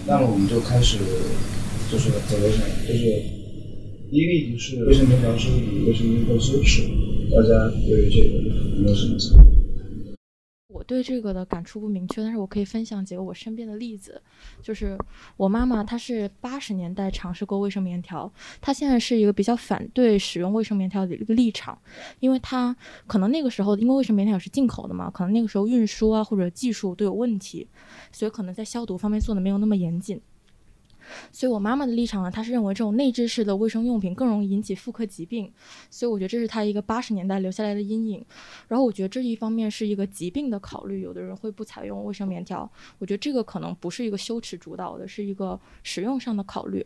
[0.09, 0.97] 那么我们就开始，
[1.93, 3.05] 就是走流程，就是
[4.11, 6.81] 第一个议题是卫生棉条是比卫生巾更羞耻，
[7.31, 8.39] 大家对于这个
[8.77, 9.45] 有没有什么想法？
[10.89, 14.21] 对这个的感触不明确，但是我可以分享几个我身边的例子。
[14.63, 14.97] 就是
[15.37, 21.79] 我妈妈，她是八十年代尝试过卫生棉条，她现在是一个比较反对使用卫生棉条的一个立场，
[22.21, 22.75] 因为她
[23.07, 27.69] 可能那个时候因为卫生棉条是进口的嘛，可能那个时候运输啊或者技术都有问题，
[28.11, 30.19] 所以可能在消毒方面做的没有那么严谨。
[31.33, 35.53] 所以我妈妈的立场呢，她是认为这种内置式的卫生用品更容易引起妇科疾病，
[35.91, 38.25] 所以我觉得这是她一个八十年代留下来的阴影。
[38.69, 46.85] 然后我觉得这一方面是一个疾病的考虑，有的人会不采用卫生棉条，我觉得这个可能不是一个羞耻主导的，是一个使用上的考虑。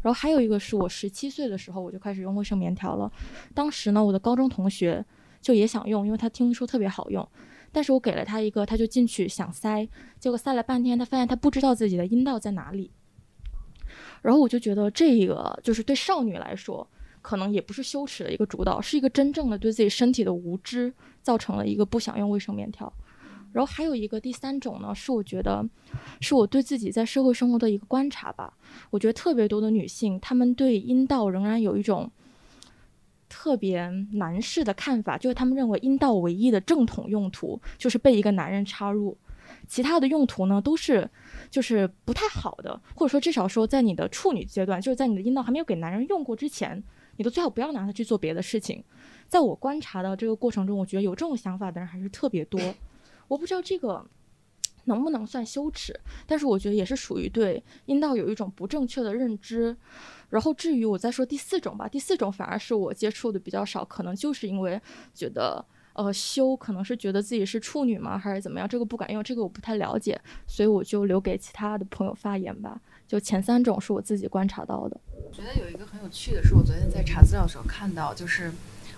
[0.00, 3.10] 然后还有一个是我十七岁的时候我就开始用卫生棉条了，
[3.52, 5.04] 当时呢我的高中同学
[5.40, 7.28] 就也想用，因为他听说特别好用。
[7.70, 9.86] 但是我给了他一个，他就进去想塞，
[10.18, 12.90] 结果塞了半天，他发现他不知道自己的阴道在哪里。
[14.22, 16.86] 然后我就觉得这个就是对少女来说，
[17.22, 20.92] 可能也不是羞耻的一个主导，是一个真正的对自己身体的无知，
[21.22, 22.92] 造成了一个不想用卫生棉条。
[23.52, 25.66] 然后还有一个第三种呢，是我觉得
[26.20, 28.52] 是我对自己在社会生活的一个观察吧。
[28.90, 32.10] 我觉得特别多的女性，她们对阴道仍然有一种
[33.26, 39.16] 特别男士的看法，就是她们认为阴道唯一的正统用途就是被一个男人插入，
[39.68, 41.08] 其他的用途呢都是。
[41.50, 46.84] 就是不太好的，或者说至少说在你的处女阶段，就是在你的阴道还没有给男人用过之前，
[47.16, 48.84] 你都最好不要拿它去做别的事情。
[49.26, 52.60] 在我观察的这个过程中，我觉得有这种想法的人还是特别多。
[53.28, 54.04] 我不知道这个
[54.84, 59.74] 能不能算羞耻，但是我觉得也是属于对阴道有一种不正确的认知。
[60.28, 64.78] 然后至于我再说第四种吧，第四种反而是我接触的比较少，可能就是因为
[65.14, 65.64] 觉得。
[65.98, 68.68] 呃，羞可能是觉得自己是处女吗，还是怎么样？
[68.68, 72.80] 这个不敢用，这个我不太了解，所以我就留给其他的朋友发言吧。
[73.08, 74.96] 就前三种是我自己观察到的。
[75.12, 78.52] 我觉得有一个很有趣的是，我昨天在查资料的时候看到，就是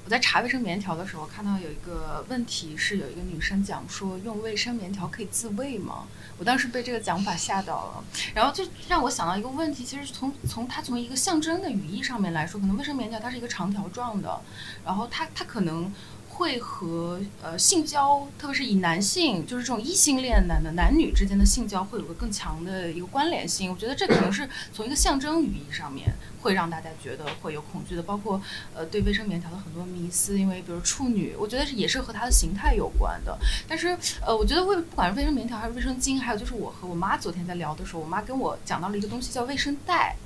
[0.05, 6.05] 我在查卫生棉条的时候，看到有一个问题是有一个女生讲说用卫生棉条可以自慰吗？
[6.37, 14.39] 我当时被这个讲法吓到了，然后就让我想到一个问题，其实从从它从一个象征的语义上面来说，可能卫生棉条它是一个长条状的，
[14.85, 15.91] 然后它它可能。
[16.31, 23.71] 会和呃性交，特别是以男性，就是这种异性恋男的男女之间的性交，会有个更强的一个关联性。
[23.71, 26.11] 我觉得这可能是从一个象征语义上面
[26.41, 28.41] 会让大家觉得会有恐惧的，包括
[28.75, 33.39] 呃对卫生棉条的很多迷思，因为比如处女，我觉得是也是和它的形态有关的。
[33.69, 33.89] 但是
[34.25, 40.17] 呃，我觉得卫不管是卫生棉条还是卫生巾，还有就是我和我妈昨天在聊的时候，我妈跟我讲到了一个东西叫卫生袋。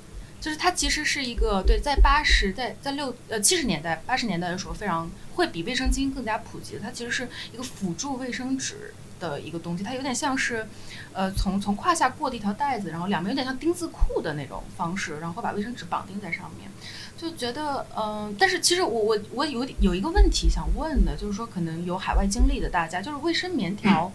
[0.45, 10.67] 就是它其实是一个对，在八十在在六呃七十年代八十年代的时候非常会比卫生巾更加普及，它其实是一个辅助卫生纸的一个东西，它有点像是，
[11.13, 16.69] 呃从从胯下过的一条带子，然后两边有点像丁字裤的那种方式，然后会把卫生纸绑定在上面，
[17.17, 24.11] 就觉得嗯、呃但是其实我我我有有一个问题想问的，就是说可能有海外经历的大家，就是卫生棉条，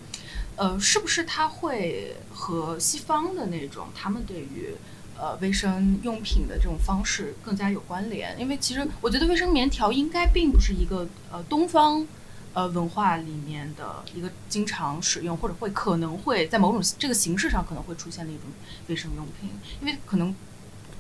[0.55, 4.77] 呃是不是它会和西方的那种他们对于
[5.21, 12.07] 呃卫生用品的这种方式更加有关联，因为其实我觉得卫生棉条应该并不是一个呃东方
[12.55, 18.45] 呃文化里面的一个经常使用或者会可能会在某种这个形式上可能会出现的一种
[18.89, 19.51] 卫生用品，
[19.81, 20.35] 因为可能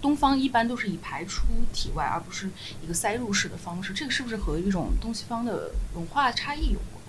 [0.02, 2.50] 东方一般都是以排出体外，而不是
[2.82, 6.99] 一个塞入式的方式，这个是不是和一种东西方的文化差异有关？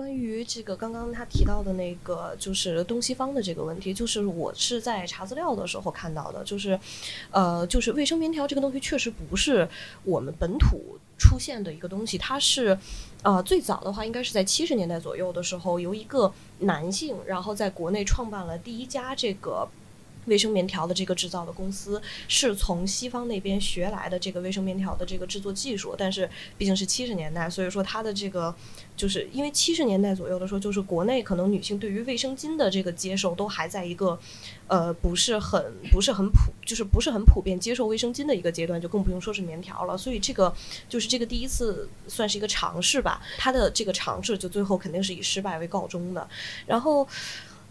[0.00, 6.80] 关于这个刚刚他提到的那个，就是东西方的这个问题，就是我是在查资料的时候看到的，就是，
[7.30, 9.68] 呃，就是卫生棉条这个东西确实不是
[10.04, 12.78] 我们本土出现的一个东西，它是，
[13.22, 19.68] 呃，最早的话应该是在七十年代左右的时候，由一个男性，然后在国内创办了第一家这个。
[20.26, 28.54] 卫生棉条的这个制造的公司是从西方那边学来的这个卫生棉条的这个制作技术，但是毕竟是七十年代，所以说它的这个
[28.96, 34.18] 就是因为七十年代左右的时候，就是国内可能女性对于卫生巾的这个接受都还在一个
[34.68, 39.96] 呃不是很不是很普，就是不是很普遍接受卫生巾的一个阶段，就更不用说是棉条了。
[39.96, 40.54] 所以这个
[40.88, 46.28] 就是这个第一次算是一个尝试吧，它的这个尝试就最后肯定是以失败为告终的。
[46.66, 47.08] 然后。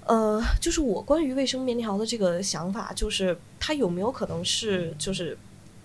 [0.10, 5.38] 呃，就是我关于卫生棉条的这个想法，就是它有没有可能是，就是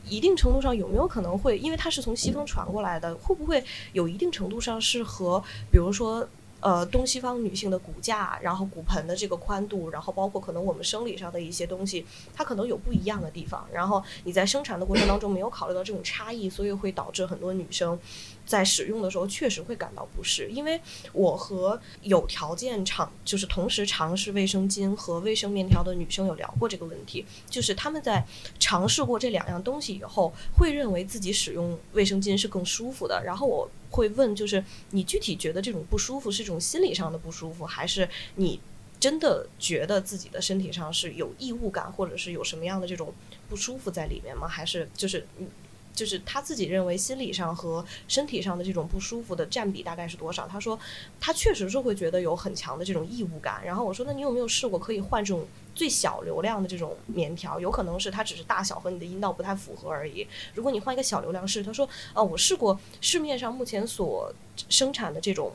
[0.09, 3.63] 一定程度上有没有可能会，因为它是从西方传过来的，会不会
[3.93, 6.27] 有一定程度上是和，比如说。
[6.61, 13.69] 呃，东西方女性的骨架，然后骨盆的这个宽度，然后包括可能我们生理上的一些东西，它可能有不一样的地方。
[13.71, 17.99] 然后你在生产的过程当中没有考虑到这种差异，所以会导致很多女生
[18.47, 20.49] 在使用的时候确实会感到不适。
[20.51, 20.81] 因为
[21.13, 28.25] 我和有条件尝，就是同时尝试卫生巾和卫生棉条的女生有聊过这个问题，就是她们在
[28.59, 33.23] 尝试过这两样东西以后，会认为自己使用卫生巾是更舒服的。
[33.25, 38.61] 然后我会问，就是你具体觉得这种不舒服是一种心理上的不舒服，还是你
[39.01, 43.13] 真的觉得自己的身体上是有异物感，或者是有什么样的这种
[43.49, 44.49] 不舒服在里面吗？
[44.49, 45.47] 还是就是嗯
[45.95, 50.47] 就是他自己认为心理上和身体上的这种不舒服的占比大概是多少？
[50.47, 50.79] 他说
[51.21, 53.63] 他确实是会觉得有很强的这种异物感。
[53.65, 57.59] 然后我说那你有没有试过可以换这种最小流量的这种棉条？
[57.59, 60.27] 有可能是它只是大小和你的阴道不太符合而已。
[60.55, 64.33] 如果你换一个小流量试，他说哦，我试过市面上目前所
[64.69, 65.53] 生产的这种。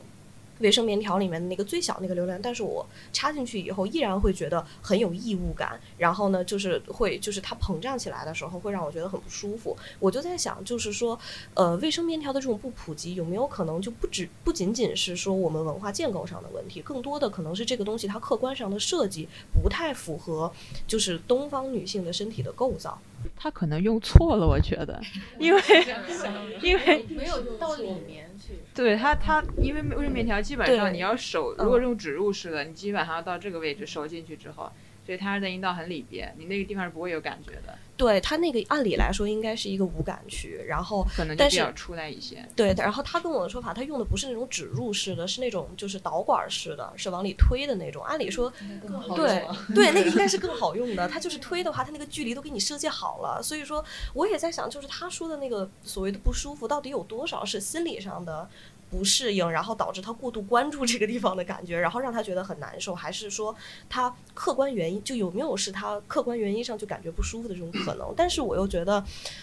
[0.60, 9.76] 卫生棉条里面的那个最小那个流量，但是我插进去以后依然会觉得很有异物感，然后呢，就是会就是它膨胀起来的时候会让我觉得很不舒服。
[9.98, 11.18] 我就在想，就是说，
[11.54, 19.28] 呃，卫生棉条的这种不普及，有没有可能就不止不仅仅是说我们文化建构上的问题，更多的可能是这个东西它客观上的设计
[19.62, 20.52] 不太符合
[20.86, 22.98] 就是东方女性的身体的构造。
[23.36, 24.98] 他可能用错了，我觉得，
[25.38, 25.60] 因为
[26.62, 28.54] 因为没有到里面去。
[28.74, 34.72] 对它它因为卫生棉条基本上你要手，嗯如果用指入式的，你基本上要到这个位置手进去之后，
[35.10, 42.46] 所以它是在阴道很里边，你那个地方是不会有感觉的，对它那个按理来说应该是一个无感区，然后可能就但是比较出来一些。
[42.54, 48.04] 对，然后他跟我的说法，他用的不是那种指入式的，是那种就是导管式的，是往里推的那种。
[48.04, 48.52] 按理说，
[48.86, 49.44] 更好对
[49.74, 51.08] 对，那个 应该是更好用的。
[51.08, 53.42] 他就是推的话，他那个距离都给你设计好了。
[53.42, 53.84] 所以说，
[54.14, 58.48] 我也在想，就是他说的那个所谓的不舒服，到底有多少是心理上的？
[58.90, 63.54] 不适应，然后导致他过度关注这个地方的感觉，然后让他觉得很难受，还是说
[63.88, 68.12] 他客观原因就有没有是他客观原因上就感觉不舒服的这种可能？
[68.16, 69.02] 但是我又觉得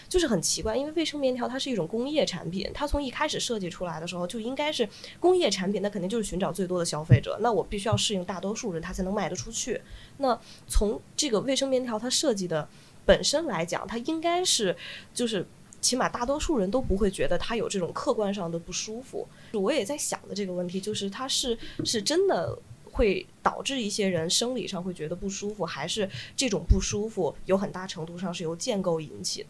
[0.10, 4.88] 就是很奇怪，因为卫生棉条它是一种工业产品，它从一开始设计出来的时候就应该是
[5.20, 9.82] 工业产品，那肯定就是寻找最多的消费者，那我必须要适应大多数人，它才能卖得出去。
[10.18, 10.38] 那
[10.68, 12.68] 从这个卫生棉条它设计的
[13.06, 14.76] 本身来讲，它应该是
[15.14, 15.48] 就是。
[15.82, 19.28] 起码大多数人都不会觉得他有这种客观上的不舒服。
[19.54, 29.50] 我也在想的这个问题，就是他是是真的会导致一些人生理上会觉得不舒服，还是这种不舒服有很大程度上是由建构引起的？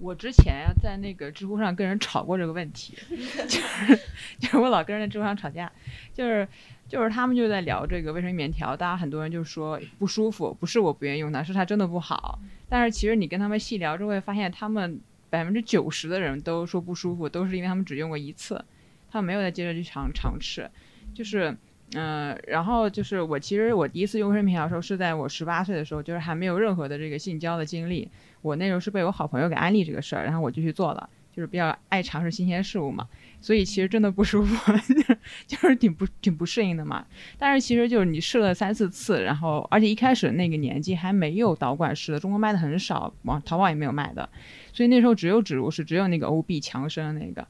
[0.00, 2.96] 我之前在那个知乎上跟人吵过这个问题，
[3.48, 3.98] 就是
[4.38, 5.72] 就是我老跟人在知乎上吵架，
[6.14, 6.46] 就是
[6.88, 12.38] 就是他们就在聊这个卫生棉条，大家很多人就说不舒服，不是我不愿意用它，是它真的不好。
[12.68, 18.64] 但是其实你跟他们细聊之后，会发现他们百分之九十的人都说不舒服，都是因为他们只用过一次，
[19.10, 20.70] 他们没有再接着去尝尝试，
[21.14, 21.56] 就是。
[21.94, 28.10] 嗯、然后就是我其实我第一次用生棉条的时候是在我十八岁的时候，就是还没有任何的这个性交的经历，
[28.42, 33.08] 我那时候是被我好朋友给安利这个事儿，然后我就去做了，就是比较爱尝试新鲜事物嘛，
[33.40, 34.72] 所以其实真的不舒服，
[35.46, 37.04] 就是挺不挺不适应的嘛。
[37.38, 44.28] 但是其实就是你试了三四次，然后而且一开始那个年纪还没有导管式的，中国卖的很少，网淘宝也没有卖的，
[44.72, 47.46] 所以那时候只有植入式，只有那个 OB 强生那个。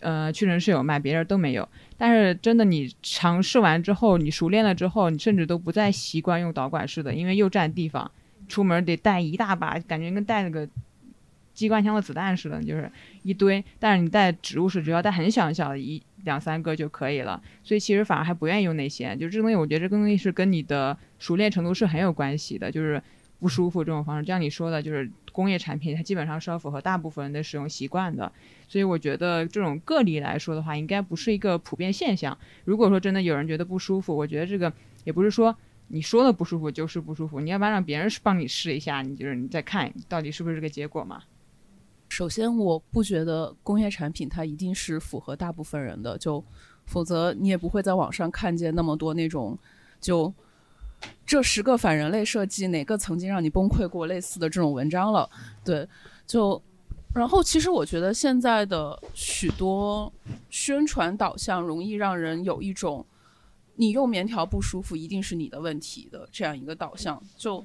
[0.00, 1.68] 呃，屈臣氏有卖，别人都没有。
[1.96, 8.10] 但是真的，你尝试完之后，你熟练了之后，你甚至都不再习惯用导管式的，因为又占地方，
[8.48, 10.68] 出门得带一大把，感觉跟带那个
[11.54, 12.90] 机关枪的子弹似的，就是
[13.22, 13.64] 一堆。
[13.78, 17.42] 但是你带植入式，只要带很小很小的一两三个就可以了。
[17.62, 23.02] 所以其实反而还不愿意用那些，就这东西，我觉得这个东西是跟你的熟练程度是很有关系的，就是
[23.38, 24.22] 不舒服这种方式。
[24.24, 28.30] 就像你说的，就是工业产品，它基本上是要符合大部分人的使用习惯的。
[28.68, 32.36] 所以我觉得这种个例来说的话，应该不是一个普遍现象。
[32.64, 34.72] 如果说真的有人觉得不舒服，我觉得这个
[35.04, 35.54] 也不是说
[35.88, 41.22] 你说的不舒服就是不舒服，你要不然让别人帮你试一下，你就是你再看到底是不是这个结果嘛。
[42.12, 46.44] 首先，我不觉得工业产品它一定是符合大部分人的，就
[46.84, 49.58] 否则你也不会在网上看见那么多那种
[49.98, 50.30] 就
[51.24, 55.26] 这十个反人类设计哪个曾经让你崩溃过类似的这种文章了。
[55.64, 55.88] 对，
[56.26, 56.60] 就
[57.14, 60.12] 然后其实我觉得现在的许多
[60.50, 63.02] 宣传导向容易让人有一种
[63.76, 67.64] 你用棉条不舒服一定是你的问题的这样一个导向，就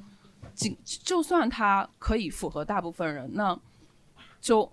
[0.55, 3.59] 仅就算它可以符合大部分人，那
[4.39, 4.71] 就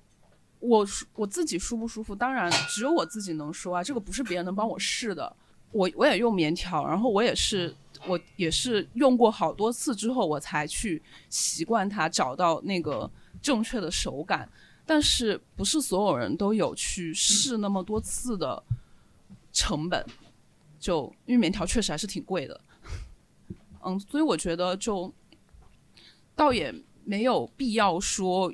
[0.61, 5.37] 我我自己舒不舒服，当然只有我自己能说啊，这个不是别人能帮我试的。
[5.73, 7.75] 我我也用棉条，然后我也是
[8.07, 13.11] 我也是用过好多次之后，我才去习惯它，找到那个
[13.43, 14.49] 正确的手感。
[14.87, 18.63] 但是不是所有人都有去试那么多次的
[19.53, 20.07] 成本，
[20.79, 22.61] 就因为棉条确实还是挺贵的。
[23.83, 25.13] 嗯，所以我觉得就
[26.37, 28.53] 倒也没有必要说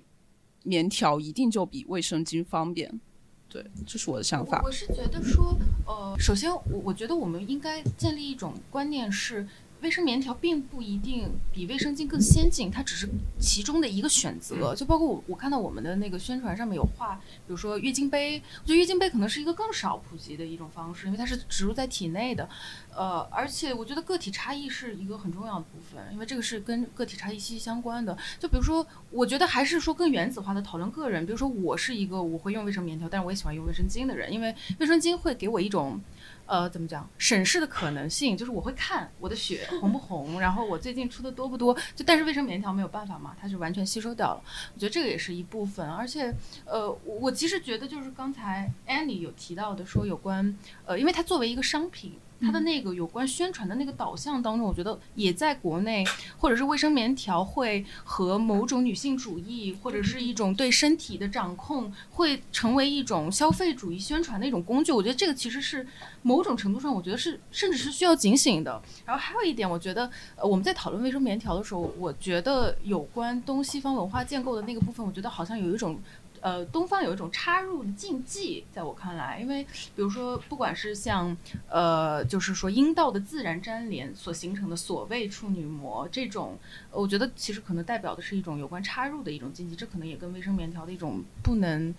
[0.62, 3.00] 棉条一定就比卫生巾方便。
[3.48, 4.68] 对，这是我的想法我。
[4.68, 5.56] 我是觉得说，
[5.86, 9.46] 呃，首先我我觉得我们应该建立一种观念是。
[9.82, 13.08] 卫生棉条并不一定比卫生巾更先进，它只是
[13.38, 14.74] 其中的一个选择。
[14.74, 22.46] 就包括我，我看到我们的那个宣传上面有画，比如说月经杯，我觉得月经杯可能是一个更少普及的一种方式，因为它是植入在体内的。
[22.94, 28.16] 呃，而且我觉得个体差异是一个很重要的部分，因为这个是跟个体差异息息相关的。
[28.38, 31.24] 就比如说，我觉得还是说更原子化的讨论个人。
[31.24, 36.00] 比如说，我是一个我会用卫生棉条，但是我也喜欢用卫生巾的人，因为卫生巾会给我一种。
[36.46, 37.08] 呃，怎么讲？
[37.16, 41.72] 审视的可能性就是我会看我的血红不红，然后我最近出的多不多。
[41.94, 44.42] 就但是卫生棉条没有办法嘛，它是完全吸收掉了。
[44.74, 46.34] 我觉得这个也是一部分，而且
[46.64, 50.52] 呃，我我其实觉得就是刚才 Annie 有提到的说有关
[50.86, 52.18] 呃，因为它作为一个商品。
[52.40, 56.04] 它的那个有关宣传的那个导向当中，我觉得也在国内，
[56.38, 64.90] 或者是卫生棉条会和某种女性主义，或者是一种对身体的掌控，会成为一种消费主义宣传的一种工具。
[64.92, 65.86] 我觉得这个其实是
[66.22, 68.80] 某种程度上，我觉得是甚至是需要警醒的。
[69.04, 76.00] 然后还有一点，我觉得呃我们在讨论卫生棉条的时候，我觉得有关东西方文化建构的那个部分，我觉得好像有一种。
[76.40, 81.36] 呃，东方有一种插入的禁忌，在我看来，因为比如说，不管是像
[81.68, 86.58] 呃，就是说阴道的自然粘连所形成的所谓处女膜这种，
[86.90, 91.94] 我觉得其实可能代表的是一种有关插入的一种禁忌，这可能也跟卫生棉条的一种不能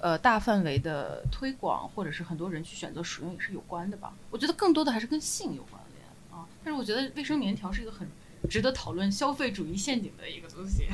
[0.00, 4.14] 呃大范围的推广，或者是很多人去选择使用也是有关的吧。
[4.30, 8.08] 我觉得更多的还是跟性有关联啊，但是我觉得卫生棉条是一个很
[8.48, 10.84] 值得讨论消费主义陷阱的一个东西。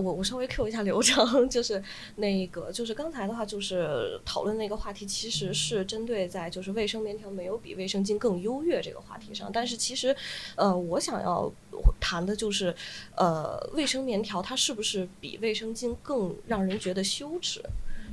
[0.00, 1.82] 我我稍微 Q 一下流程， 就是
[2.16, 9.50] 那个就是刚才的话，就是讨论那个话题，其实是针对在就是卫生棉条没有比卫生巾更优越这个话题上。
[9.52, 10.14] 但是其实，
[10.56, 11.52] 呃，我想要
[12.00, 12.74] 谈的就是，
[13.16, 17.60] 呃，卫生棉条它是不是比卫生巾更让人觉得羞耻？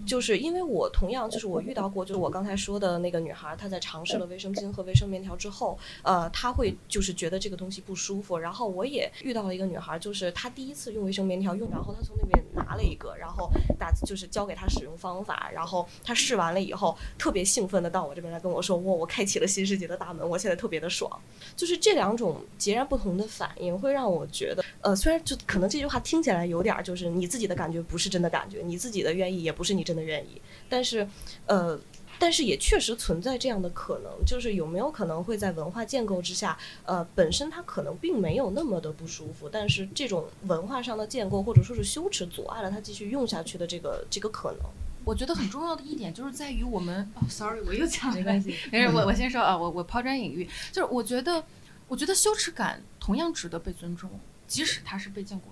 [0.06, 8.38] 就是因为我同样就是我遇到过，就是我刚才说的那个女孩，她在尝试了卫生巾和卫生棉条之后，呃，她会就是觉得这个东西不舒服。
[8.38, 21.10] 然后我也遇到了一个女孩，就是她第一次用卫生棉条用，然后她从那边拿了一个，然后打就是教给她使用方法，然后她试完了以后，特别兴奋的到我这边来跟我说，哇，我开启了新世界的大门，我现在特别的爽。
[21.56, 30.40] 就是这两种截然不同的反应，会让我觉得，呃，虽然就可能这句话听起来有点儿就是你自己的感觉不是真的感觉，你自己的愿意也不是你真的愿意，
[30.70, 31.10] 但是，
[31.48, 31.80] 呃。
[32.20, 44.62] 但是也确实存在这样的可能，就是有没有可能会在文化建构之下，呃，本身它可能并没有那么的不舒服，但是这种文化上的建构或者说是羞耻阻碍了它继续用下去的这个这个可能。
[45.06, 51.44] 我觉得很重要的一点就是在于我们，哦，sorry，我又讲了，没关系没事，我我先说啊，我我抛砖引玉，就是我觉得，
[51.88, 54.10] 我觉得羞耻感同样值得被尊重，
[54.48, 55.46] 即使它是被建构。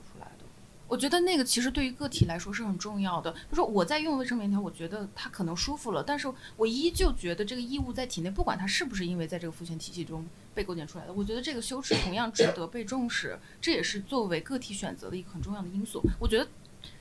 [0.87, 3.33] 我觉得那个其实对于个体来说是很重要的。
[3.49, 16.01] 就说我在用卫生棉条，我觉得它可能舒服了，但是我依旧觉得这个异物在体内，不管它是不是因为在这个父权体系中被构建出来的，我觉得这个羞耻同样值得被重视，这也是作为个体选择的一个很重要的因素。
[16.19, 16.47] 我觉得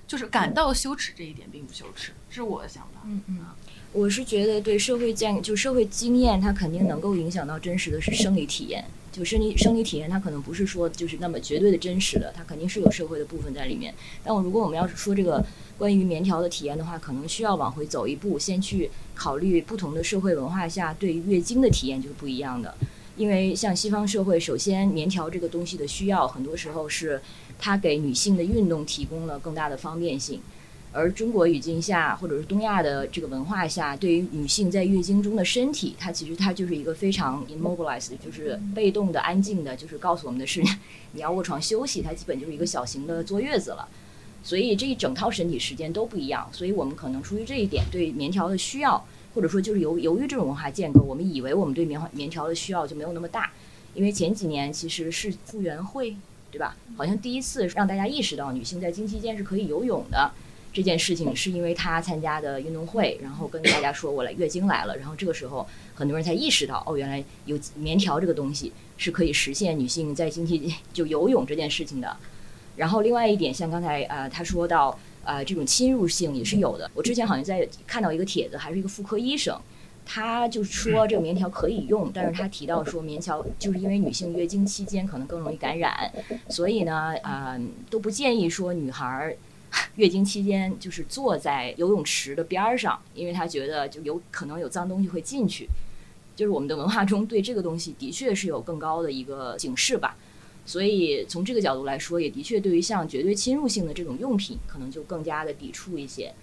[0.07, 3.03] 就是感到羞耻这一点并不羞耻，这是我的想法。
[3.05, 3.47] 嗯嗯，
[3.93, 8.85] 我是觉得对社会建就社会经验，它肯定能够影响到真实的是生理体验。
[9.15, 13.95] 就生理生理体验，它可能不是说就是那么绝对的真实的，它肯定是有社会的部分在里面。
[14.25, 15.41] 但我如果我们要是说这个
[15.79, 22.75] 关于棉条的体验的话，可能需要往回走一步，先去考虑不同的社会文化下对于月经的体验就是不一样的。
[23.17, 27.23] 因为像西方社会，首先棉条这个东西的需要，很多时候是
[27.61, 30.41] 它给女性的运动提供了更大的方便性。
[30.97, 40.63] 而中国语境下，或者是东亚的这个文化下，对于女性在月经中的身体，它其实它就是一个非常 immobilized，就是被动的、安静的，就是告诉我们的是，
[41.13, 43.89] 你要卧床休息，它基本就是一个小型的坐月子了。
[44.45, 53.51] 所以这一整套身体时间都不一样，所以我们可能出于这一点，对棉条的需要，或者说就是由由于这种文化建构，我们以为我们对棉花棉条的需要就没有那么大，
[53.95, 56.15] 因为前几年其实是复原会，
[56.53, 56.77] 对吧？
[56.97, 60.31] 好像第一次让大家意识到女性在经期间是可以游泳的。
[60.75, 65.65] 这件事情是因为她参加的运动会，然后跟大家说我来月经来了，然后这个时候
[65.95, 72.17] 很多人才意识到，哦，原来有棉条这个东西是可以实现女性在经期 就游泳这件事情的。
[72.75, 76.91] 然后另外一点，像刚才呃他说到呃这种侵入性也是有的。
[76.93, 79.57] 我之前好像在看到一个帖子，还是一个妇科医生，
[80.05, 86.11] 他就说这个棉条可以用，但是他提到说棉条就是因为女性月经期间可能更容易感染，
[86.49, 87.57] 所以呢呃
[87.89, 89.37] 都不建议说女孩儿。
[89.97, 95.69] 月经期间就是坐在游泳池的边儿上，因为他觉得就有可能有脏东西会进去。
[96.37, 100.17] 就是我们的文化中对这个东西的确是有更高的一个警示吧。
[100.67, 106.35] 所以从这个角度来说，也的确对于像绝对侵入性的这种用品，可能就更加的抵触一些。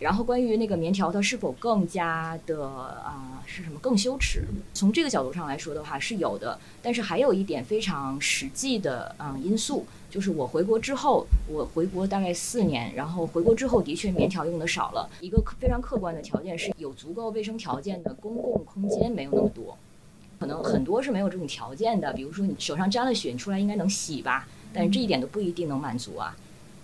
[0.00, 4.42] 然后关于那个棉条，它是否更加的啊、是什么更羞耻？
[4.72, 15.06] 从这个角度上来说的话是有的，但是还有一点非常实际的嗯因素，就是我回国之后，我回国大概四年，然后回国之后的确棉条用的少了。
[15.20, 19.76] 一个非常客观的条件是有足够卫生条件的公共空间没有那么多，
[20.38, 26.34] 可能很多是没有这种条件的，比如说你手上沾了血，你出来应该能洗吧，但是这一点都不一定能满足啊。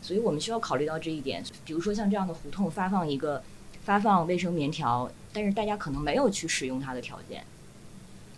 [0.07, 1.43] 所以我们需要考虑到这一点。
[1.65, 3.43] 比如说像这样的胡同发放一个
[3.83, 7.43] 发放卫生棉条，但是大家可能没有去使用它的条件。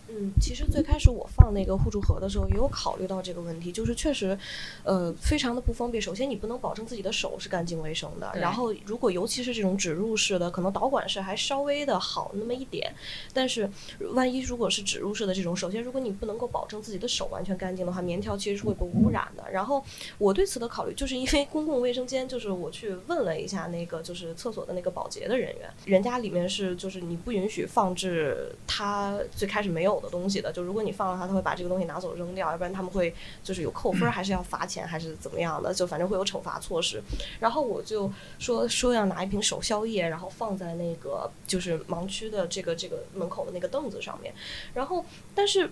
[0.08, 4.36] 嗯，其实最开始我放那个互助盒的时候，也有考虑到这个问题，就是确实，
[4.82, 6.00] 呃，非常的不方便。
[6.00, 12.92] 首先，你不能保证自己的手是干净卫生的，然后如果尤其是这种植入式的，可能导管式还稍微的好那么一点，
[13.32, 13.68] 但是
[14.12, 19.44] 万一如果是植入式的这种，首先如果你不能够保证自己的手完全干净的话，棉条其实是会被污染的。
[19.50, 19.84] 然后
[20.16, 37.02] 我对此的考虑，就是因为公共卫生间，就是我去问了一下那个就是厕所的那个保洁的人员，人家里面是就是你不允许放置他最开始没有的东西的，就如果你放了它，它会把这个东西拿走扔掉，要不然他们会就是有扣分，还是要罚钱，还是怎么样的，就反正会有惩罚措施。
[37.40, 44.34] 然后我就说说要拿一瓶手消液，然后放在那个就是盲区的这个这个门口的那个凳子上面，
[44.74, 45.70] 然后但是。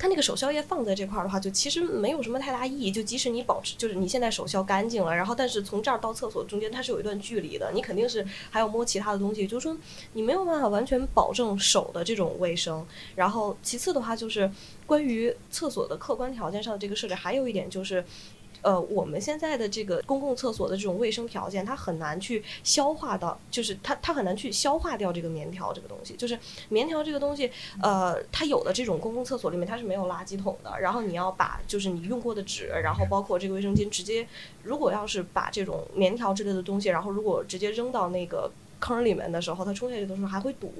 [0.00, 2.90] 它那个手消液放在这块儿的话，就其实没有什么太大意义。
[2.90, 9.76] 就即使你保持，就是你现在手消干净了，然后但是从这儿到厕所中间它是有一段距离的，你肯定是还要摸其他的东西，就是说
[10.14, 12.82] 你没有办法完全保证手的这种卫生。
[13.14, 14.50] 然后其次的话，就是
[14.86, 18.02] 关于厕所的客观条件上的这个设置，还有一点就是。
[18.62, 26.14] 呃，我们现在的这个公共厕所的这种卫生条件，它很难去消化到，就是它它很难去消化掉这个棉条这个东西。
[26.14, 26.38] 就是
[26.68, 27.50] 棉条这个东西，
[27.82, 34.26] 呃，它有的这种公共厕所里面它是没有垃圾桶的，然后你要把就是你用过的纸，然后包括这个卫生巾，直接
[34.62, 40.72] 如果要是把这种棉条之类的东西，然后如果直接扔到那个坑里面的时候，它冲下去的时候还会堵。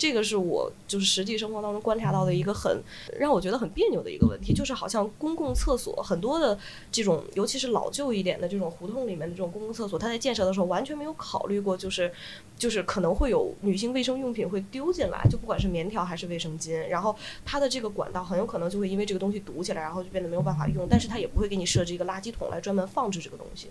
[0.00, 2.82] 这个是我就是实际生活当中观察到的一个很
[3.18, 6.58] 让我觉得很别扭的一个问题，就是好像公共厕所很多的
[6.90, 12.10] 这种，尤其是老旧一点的这种胡同里面的这种公共厕所，它在建设的时候完全没有考虑过，就是
[12.56, 23.68] 就是可能会有女性卫生用品会丢进来，就不管是棉条还是卫生巾，然后它的这个管道很有可能就会因为这个东西堵起来，然后就变得没有办法用，但是它也不会给你设置一个垃圾桶来专门放置这个东西。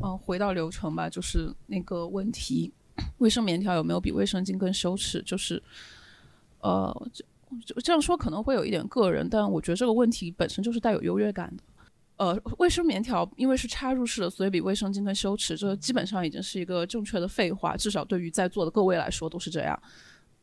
[0.00, 2.72] 嗯，回到流程吧，就是那个问题，
[3.20, 5.22] 卫生棉条有没有比卫生巾更羞耻？
[5.22, 5.62] 就是，
[6.60, 7.10] 呃，
[7.64, 11.62] 这这样说可能会有一点个人，但我觉得这个问题本身就是带有优越感的。
[12.16, 19.82] 呃，卫生棉条因为是插入式的，所以比卫生巾更羞耻，这基本上已经是一个正确的废话，至少对于在座的各位来说都是这样。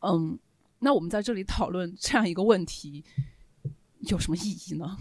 [0.00, 0.36] 嗯，
[0.80, 3.04] 那我们在这里讨论这样一个问题，
[4.00, 4.96] 有什么意义呢？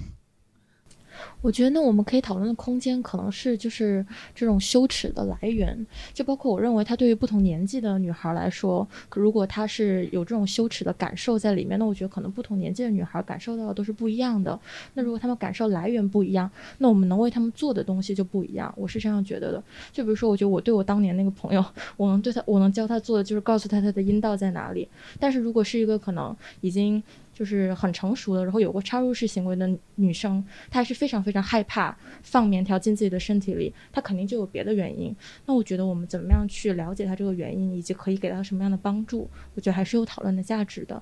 [1.41, 4.05] 我觉得那我们可以讨论的空间可能是就是
[4.35, 14.59] 这种羞耻的来源，就包括我认为他对于不同年纪的女孩来说，如果她是有这种羞耻的感受在里面，那我觉得可能不同年纪的女孩感受到的都是不一样的。
[14.93, 16.49] 那如果她们感受来源不一样，
[16.79, 18.73] 那我们能为她们做的东西就不一样。
[18.77, 19.63] 我是这样觉得的。
[19.91, 21.63] 就比如说，我觉得我对我当年那个朋友，
[21.95, 24.87] 我能对他，我能教他做的就是告诉他他的阴道在哪里。
[25.19, 27.01] 但是如果是一个可能已经
[27.37, 35.15] 就是很成熟的，然后有过插入式行为的女生，她还是非常非常害怕放棉条进自己的身体里，她肯定就有别的原因。
[35.45, 40.99] 那我觉得我们怎么样去了解她这个原因，以及可以给她什么样的帮助，我觉得还是有讨论的价值的。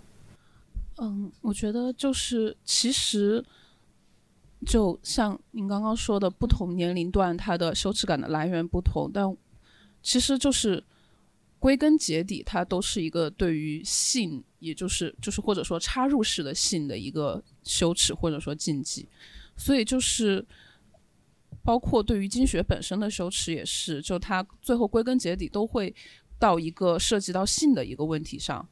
[0.97, 3.41] 嗯，我觉得就是其实，
[4.65, 9.33] 就像您刚刚说的，不同年龄段它的羞耻感的来源不同，但
[10.03, 10.83] 其实就是
[11.65, 19.09] 归根结底，它都是一个对于性，也就是就是或者说插入式的性的一个羞耻或者说禁忌，
[19.57, 20.45] 所以就是。
[21.63, 25.91] 包括对于经血本身的羞耻也是，就它最后归根结底都会
[26.37, 28.63] 到一个涉及到性的一个问题上。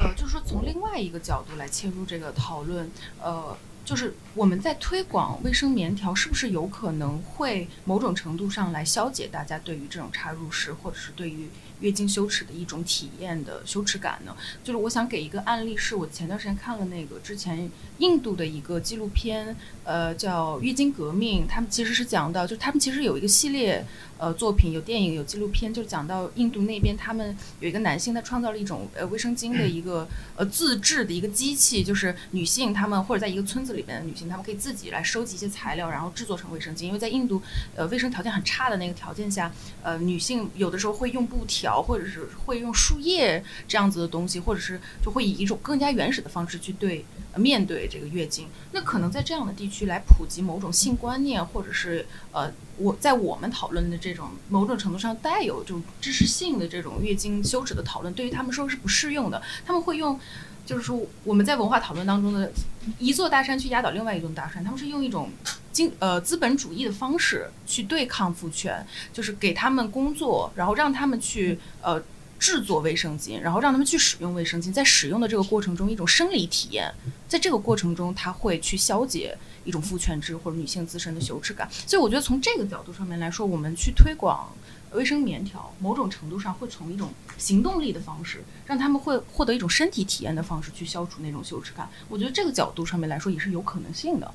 [0.00, 2.90] 呃，就是说从另外一个角度来切入这个讨论，
[3.22, 11.48] 呃，就是我们在推广卫生棉条，是不是有可能会某种程度上来消解大家对于这种插入式或者是对于
[11.80, 14.36] 月经羞耻的一种体验的羞耻感呢？
[14.62, 23.84] 就是我想给一个案例，是我前段时间看了那个之前印度的一个纪录片，呃，叫《月经革命》，他们其实是讲到，就他们其实有一个系列。
[24.16, 30.06] 呃，作品有电影有纪录片，就讲到印度那边，他们有一个男性，他创造了一种呃卫生巾的一个
[30.36, 36.84] 呃自制的一个机器，就是女性她们或者在一个村子里边的女性，她们可以自己来收集一些材料，然后制作成卫生巾。
[36.84, 37.42] 因为在印度，
[37.74, 39.52] 呃，卫生条件很差的那个条件下，
[39.82, 47.04] 呃，女性有的时候会用布条，或者是会用树叶这样子的东西，或者是就会以一种更加原始的方式去对、
[47.36, 48.48] 面对这个月经。
[48.72, 52.52] 那可能在这样的地区来普及某种性观念，或者是呃。
[52.76, 59.40] 我在我们讨论的这种某种程度上带有这种知识性的这种月经羞耻的讨论，对于他们说是不适用的。
[59.64, 60.18] 他们会用，
[60.64, 62.50] 就是说我们在文化讨论当中的
[62.98, 65.30] 一座大山去压倒另外一座大山，他们是用一种
[65.72, 72.02] 经呃资本主义的方式去对抗父权，就是给他们工作，然后让他们去呃
[72.38, 76.92] 制作卫生巾，然后让他们去使用卫生巾，在使用的这个过程中一种生理体验，
[77.28, 79.36] 在这个过程中他会去消解。
[79.64, 84.52] 一种父权制或者女性自身的羞耻感，所以我觉得从这个角度上面来说，我们去推广
[84.94, 91.88] 卫生棉条，某种程度上会从一种行动力的方式，让他们会获得一种身体体验的方式去消除那种羞耻感。
[92.08, 94.34] 我觉得这个角度上面来说也是有可能性的。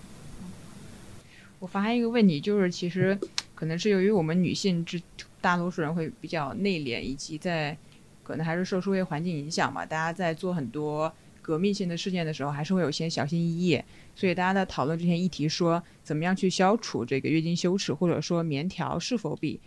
[1.59, 3.17] 我发现一个问题，就是其实
[3.55, 5.01] 可能是由于我们女性之
[5.41, 7.77] 大多数人会比较内敛，以及在
[8.23, 13.81] 可能还是受社会环境影响嘛，大家在做很多革命性的事件的时候，还是会有些小心翼翼。
[14.15, 19.59] 所以大家在讨论这些议题，说怎么样去消除这个月经羞耻，或者说棉条是否比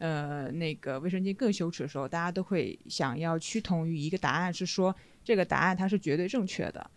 [0.00, 6.90] 呃那个卫生巾更羞耻的时候，大家都会想要趋同于一个答案，是说这个答案它是绝对正确的。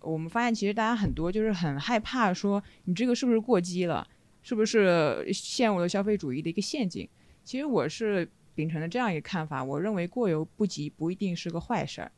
[0.00, 4.08] 我们发现其实大家很多就是很害怕说你这个是不是过激了，
[4.42, 7.06] 是不是陷入了消费主义的一个陷阱？
[7.44, 12.12] 其实我是秉承了这样一个看法，我认为过犹不及不一定是个坏事儿，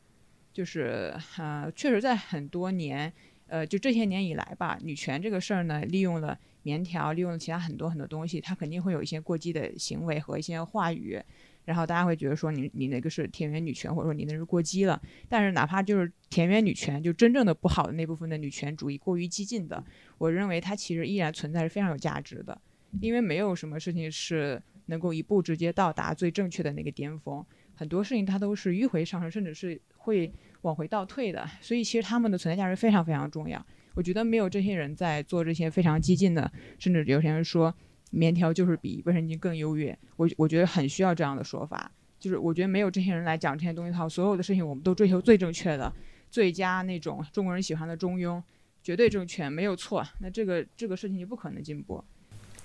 [0.53, 3.11] 就是呃确实在很多年。
[3.47, 11.19] 呃，就这些年以来吧，女权这个事儿呢，利用了棉条，利用了其他很多很多东西，它肯定会有一些过激的行为和一些话语，
[11.65, 15.01] 然后大家会觉得说你你那个是田园女权，或者说你那是过激了。
[15.27, 19.83] 但是哪怕就是田园女权，就真正的不好的那部分的女权主义过于激进的，
[20.17, 22.59] 我认为它其实依然存在是非常有价值的，
[22.99, 30.31] 因为没有什么事情是能够一步直接到达最正确的那个巅峰，很多事情它都是迂回上升，甚至是会。
[30.61, 33.65] 往回倒退的，所以其实他们的存在价值非常非常重要。
[33.93, 37.73] 我觉得没有这些人在做这些非常激进的，甚至有些人说
[38.11, 41.91] 棉条就是比卫生巾更优越，我我觉得很需要这样的说法。
[42.19, 45.91] 就是我觉得没有这些人来讲这些东西的话，所有的事情我们都追求最正确的、
[46.29, 48.41] 最佳那种中国人喜欢的中庸，
[48.83, 50.05] 绝对正确，没有错。
[50.19, 52.03] 那这个这个事情就不可能进步。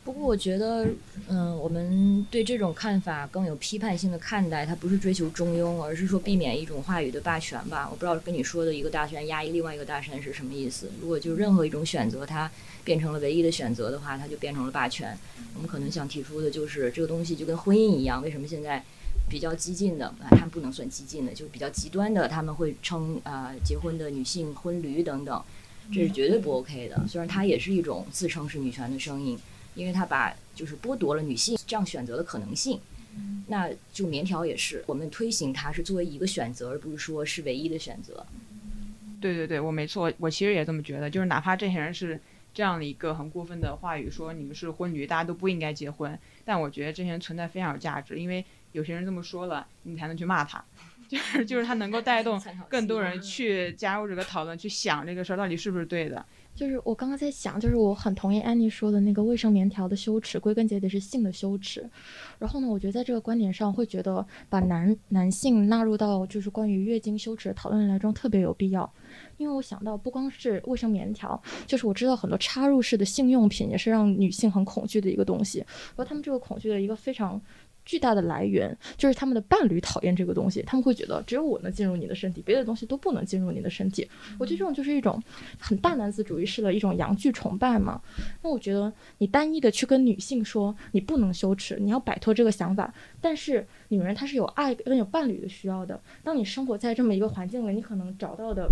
[0.07, 0.87] 不过我觉得，
[1.27, 7.89] 嗯，我们对这种看法更有批判性的看待，它不是追求中庸，而是说避免一种话语的霸权吧。
[7.91, 10.89] 我不知道跟你说的一个大权压抑另外一个大权是什么意思。
[11.03, 12.49] 如果就任何一种选择它
[12.85, 15.19] 变成了唯一的选择的话，它就变成了霸权。
[15.57, 18.81] 我们可能想提出的就是这个东西就跟婚姻一样，为什么现在
[19.29, 25.43] 比较激进的啊，他们不能算激进的，就是比较极端的，他们会称啊、结婚的女性婚驴等等，
[25.93, 27.05] 这是绝对不 OK 的。
[27.09, 29.37] 虽然它也是一种自称是女权的声音。
[29.77, 32.81] 因为他把就是剥夺了女性这样选择的可能性，
[33.47, 38.27] 那就棉条也是，我们推行它是作为一个选择，而不是说是唯一的选择。
[39.21, 42.21] 对对对，我没错，我其实也这么觉得，就是哪怕这些人是
[42.53, 50.63] 这样的一个很过分的话语，说你们是婚女，大家都不应该结婚，但我觉得这些人存在非常有价值，因为有些人这么说了，你才能去骂他，
[51.09, 56.25] 就是就是他能够带动 更多人去加入这个讨论，去想这个事儿到底是不是对的。
[56.57, 61.89] 就是我刚刚在想，就是我很同意安妮说的那个卫生棉条的羞耻，归根结底是性的羞耻。
[62.39, 68.91] 然后呢，我觉得在这个观点上，会觉得把男男性纳入到就是关于月经羞耻的讨论来中特别有必要。
[69.37, 75.63] 因为我想到，不光是卫生棉条，就是我知道很多插入式的性用品也是让女性很恐惧的一个东西。
[75.95, 77.41] 而他们这个恐惧的一个非常
[77.87, 84.07] 巨大的来源，就是他们的伴侣讨厌这个东西，他们会觉得只有我能进入你的身体，别的东西都不能进入你的身体。
[84.39, 85.23] 我觉得这种就是一种
[85.59, 87.99] 很大男子主义式的一种阳具崇拜嘛。
[88.43, 95.99] 那我觉得你单一的去跟女性说你不能羞耻，你要摆脱这个想法，但是女人她是有爱跟有伴侣的需要的。
[96.25, 98.69] 当你生活在这么一个环境里，你可能找到的。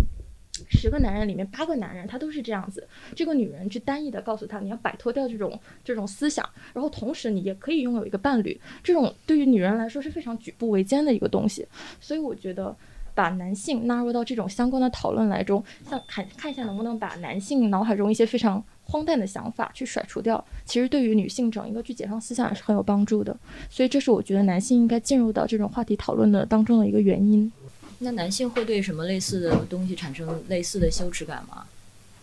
[0.69, 11.67] 十个男人里面八个男人他都是这样子，这个女人去单一的告诉他你要摆脱掉这种这种思想，然后同时你也可以拥有一个伴侣，这种对于女人来说是非常举步维艰的一个东西，
[11.99, 12.75] 所以我觉得
[13.13, 23.35] 把男性纳入到这种相关的讨论来中，像看看一下能不能把男性脑海中一些非常荒诞的想法去甩除掉，其实对于女性整一个去解放思想也是很有帮助的，
[23.69, 27.51] 所以这是我觉得男性应该进入到这种话题讨论的当中的一个原因。
[27.99, 31.65] 那男性会对什么类似的东西产生类似的羞耻感吗？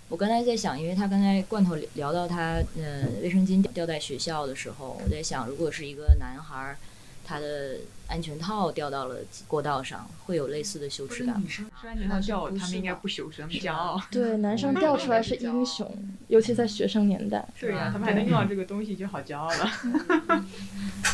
[0.09, 6.77] 我刚才在想，因为他刚才罐头聊到他呃卫生巾掉在学校的时候，我在想，如果是一个男孩儿，
[7.25, 7.77] 他的
[8.09, 9.17] 安全套掉到了
[9.49, 11.43] 过道上，会有类似的羞耻感吗？
[11.43, 13.99] 女生安全套掉他们应该不羞耻，他们骄傲。
[14.11, 15.91] 对， 男生掉出来是英雄，
[16.29, 17.49] 尤其在学生年代。
[17.59, 20.45] 对呀、他们还能用到这个东西，就好骄傲了。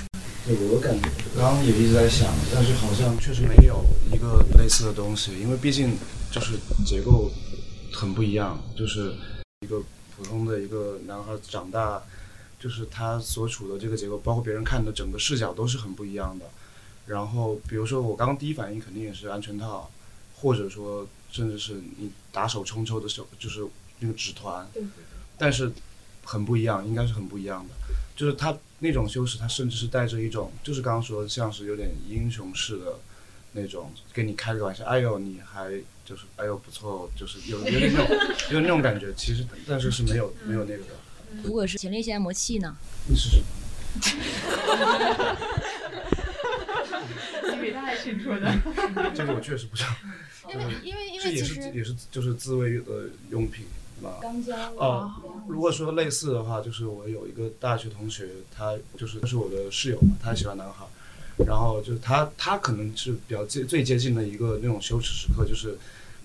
[0.51, 5.94] 我感觉，刚刚也一直在想，但是好像确实没有一个类似的东西，因为毕竟
[6.30, 7.30] 就是结构
[7.92, 9.14] 很不一样，就是
[9.61, 9.82] 一个
[10.16, 12.03] 普通的一个男孩长大，
[12.59, 16.46] 就是他所处的这个结构，包括别人看的整个视角都是很不一样的。
[17.05, 19.90] 然后比如说我刚刚第一反应肯定也是安全套，
[20.36, 23.62] 或者说甚至是你打手冲抽的手，就是
[23.99, 24.66] 那个纸团，
[25.36, 25.70] 但是
[26.24, 27.74] 很不一样，应该是很不一样的。
[28.16, 32.99] 就是他那种修饰，他甚至是带着一种，就是刚刚说的，像是有点英雄式的
[33.53, 35.70] 那种，跟你开个玩笑，哎呦，你还
[36.05, 38.07] 就是哎呦不错，就是有有点那种
[38.53, 39.12] 有那种感觉。
[39.14, 40.91] 其实但是是没有没有那个的。
[41.43, 42.76] 如果是前列腺按摩器呢？
[43.09, 43.43] 你试试。
[47.51, 48.55] 你比 他还清楚的。
[49.14, 49.89] 这个我确实不知道。
[50.51, 53.66] 因为因为因这也为其实是也是就是自慰的用品
[54.01, 54.12] 嘛。
[54.20, 55.11] 钢胶哦，
[55.49, 60.86] 如果说类似的话，就是我有一个大学同学，他就是他是我的室友嘛，他喜欢男孩，
[61.46, 65.76] 然后就是他他可能是比较接最接近的一个那种羞耻时刻，就是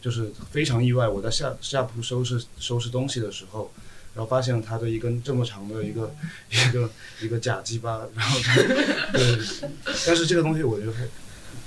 [0.02, 3.72] 就是非常意外，我在下下铺收拾收拾东西的时候。
[4.16, 6.14] 然后发现了他的一根这么长的一个
[6.52, 6.88] 一个
[7.20, 8.56] 一个假鸡巴，然后他
[9.12, 9.40] 对，
[10.06, 11.04] 但是这个东西我觉得还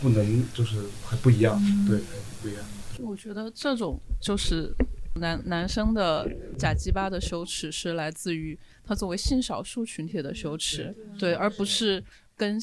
[0.01, 1.99] 不能就是还不一样，对，
[2.41, 2.63] 不一样。
[3.01, 4.73] 我觉得这种就是
[5.19, 12.03] 男男生的假鸡巴的羞耻是来自于他作为性少数群体的羞耻，对，而不是
[12.37, 12.59] 跟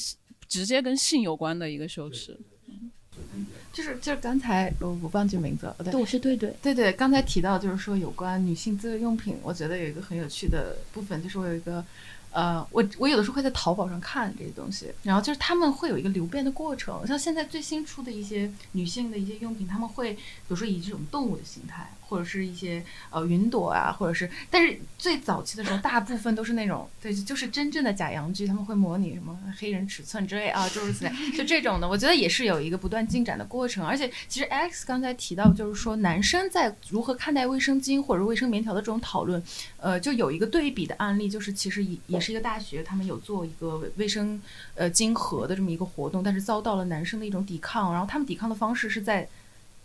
[0.47, 2.39] 直接跟性有关的一个羞耻。
[3.71, 5.91] 就是就是刚才我我忘记名字了，对。
[5.91, 6.55] 对，我是对对。
[6.61, 11.83] 对对，刚才提到就是说有关女性自慰用品，我觉得有一个很有趣的部分，就是我有一个，
[12.31, 33.84] 呃，我我有的时候会在淘宝上看这些东西，然后就是他们会有一个流变的过程，像现在最新出的一些女性的一些用品，他们会比如说以这种动物的形态，或者是一些呃云朵啊，或者是，但是最早期的时候，大部分都是那种对，就是真正的假洋剧，他们会模拟什么黑人尺寸之类啊，诸如此类，就这种的，我觉得也是有一个不断进展的过程。
[33.84, 39.41] 而且其实 X 刚才提到，就是说男生在如何看待卫生巾或者卫生棉条的这种讨论，
[39.78, 44.39] 呃，就有一个对比的案例，就是其实也也是一个大学，他们有做一个卫卫生
[44.76, 49.28] 呃巾盒的这么一个活动，但是遭到了男生的一种抵抗，然后他们抵抗的方式是在。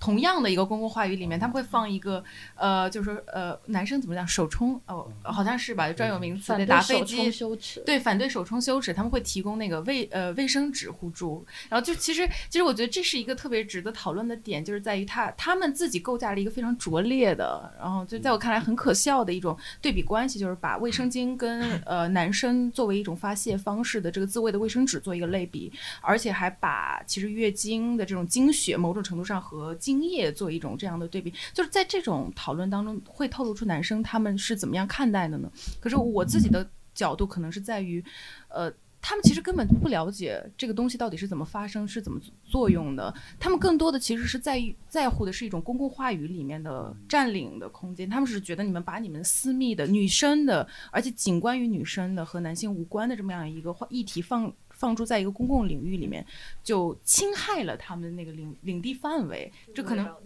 [0.01, 2.23] 同样的一个公共话语里面，他们会放一个，
[2.55, 7.17] 呃，就是说，呃，男生怎么讲，手冲，哦，好像是吧，专有名词，反对打飞手机。
[7.17, 7.81] 冲羞耻。
[7.85, 35.51] 对，反对手冲羞耻，他们会提供那个卫呃卫生纸互助，然后就其实其实我觉得这是一个特别值得讨论的点，就是在于他他们自己构架了一个非常拙劣的，然后就在我看来很可笑的一种对比关系，就是把卫生巾跟 呃男生作为一种发泄方式的这个自慰的卫生纸做一个类比，而且还把其实月经的这种经血某种程度上和精液做一种这样的对比，就是在这种讨论当中会透露出男生他们是怎么样看待的呢？
[35.81, 38.05] 可是我自己的角度可能是在于，
[38.49, 38.71] 呃。
[39.01, 43.15] 他们其实根本不了解这个东西到底是怎么发生、是怎么作用的。
[43.39, 48.11] 他们更多的其实是在于在乎的是一种公共话语里面的占领的空间。
[48.11, 56.25] 他们是觉得你们把你们私密的、女生的，而且仅关于女生的和男性无关的这么样一个话议题放放逐在一个公共领域里面，
[56.63, 59.53] 就侵害了他们的那个领领地范围。
[59.75, 60.17] 这可能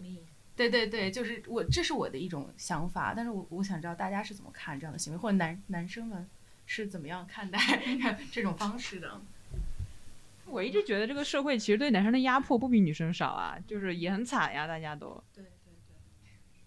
[0.55, 6.29] 对对对，就是我这是我的一种想法，但是我我想知道大家是怎么看这样的行为，或者男男生们
[6.67, 7.59] 是怎么样看待
[8.31, 9.21] 这种方式的？
[10.47, 15.49] 我一直觉得这个社会其实对男生的压迫不比女生少啊，就是也很惨呀，大家都对对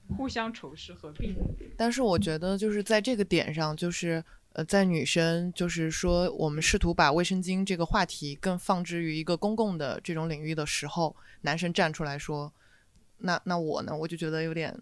[0.08, 1.36] 对，互相仇视和并。
[1.78, 4.24] 但是我觉得就是在这个点上，就是
[4.56, 12.53] 呃，在女生就是说我们试图把卫生巾这个话题更放置于一个公共的这种领域的时候，男生站出来说，
[13.18, 14.74] 那那我呢，我就觉得有点，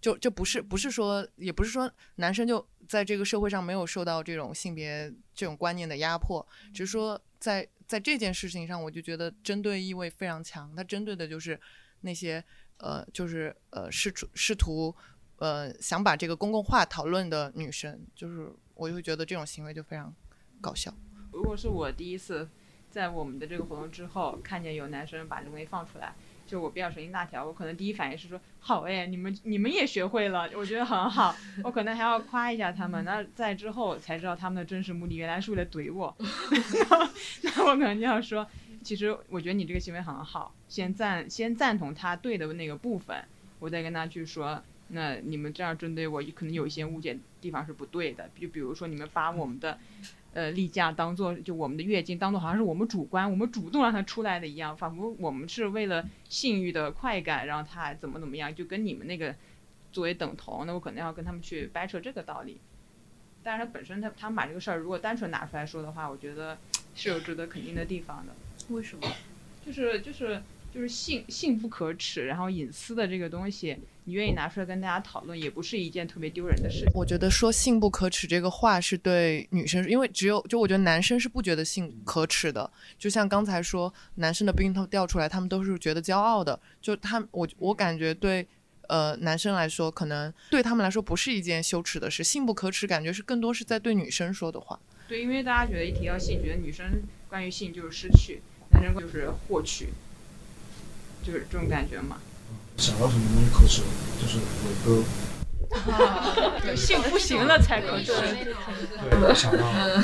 [0.00, 11.60] 就就不是不是说，也不是说男生就在这个社会上没有受到这种性别这种观念的压迫，只是说在在这件事情上，我就觉得针对意味非常强，它针对的就是
[12.02, 12.44] 那些
[12.76, 14.94] 呃，就是呃试图试图
[15.38, 18.48] 呃想把这个公共化讨论的女生，就是
[18.78, 20.14] 我就会觉得这种行为就非常
[20.60, 20.94] 搞笑。
[21.32, 22.48] 如果是我第一次
[22.88, 26.14] 在我们的这个活动之后，看见有男生把这个东西放出来，
[26.46, 33.04] 就我比较神经大条，我可能第一反应是说好哎，你们你们也学会了，我觉得很好，我可能还要夸一下他们。
[33.04, 36.16] 那在之后才知道他们的真实目的原来是为了怼我
[37.42, 38.48] 那我可能就要说，
[38.82, 43.22] 其实我觉得你这个行为很好，先赞先赞同他对的那个部分，
[43.58, 49.78] 我再跟他去说，那你们这样针对我，可能有一些误解地方是不对的，就比如说你们把我们的。
[50.34, 59.34] 呃，例假当做就我们的月经当做好像是我们主观，我们主动让它出来的一样，仿佛我们是为了性欲的快感让它怎么怎么样，就跟你们那个
[59.90, 62.58] 作为等同，那我可能要跟他们去掰扯这个道理。
[63.42, 66.58] 但是他本身他他们把这个事儿如果单纯拿出来说的话，我觉得
[66.94, 68.34] 是有值得肯定的地方的。
[68.68, 69.10] 为什么？
[69.64, 70.42] 就是就是
[70.74, 76.88] 就是性性不可耻，然后隐私的这个东西，你愿意拿出来跟大家讨论，也不是一件特别丢人的事情。
[76.94, 86.58] 我觉得说性不可耻这个话是对女生，因为只有就我觉得男生是不觉得性可耻的，就像刚才说男生的避孕套掉出来，他们都是觉得骄傲的。
[86.80, 88.46] 就他我我感觉对
[88.88, 94.78] 呃男生来说，可能对他们来说不是一件羞耻的事，性不可耻感觉是更多是在对女生说的话。
[95.08, 99.88] 对，因为大家觉得一提到性，觉得女生关于性就是失去，男生就是获取，
[101.28, 102.16] 就是这种感觉嘛。
[102.78, 103.82] 想到什么东西可耻，
[104.18, 104.42] 就是伟
[104.82, 105.04] 哥。
[106.64, 108.10] 对，性不行了才可耻。
[109.10, 110.02] 对，想到了，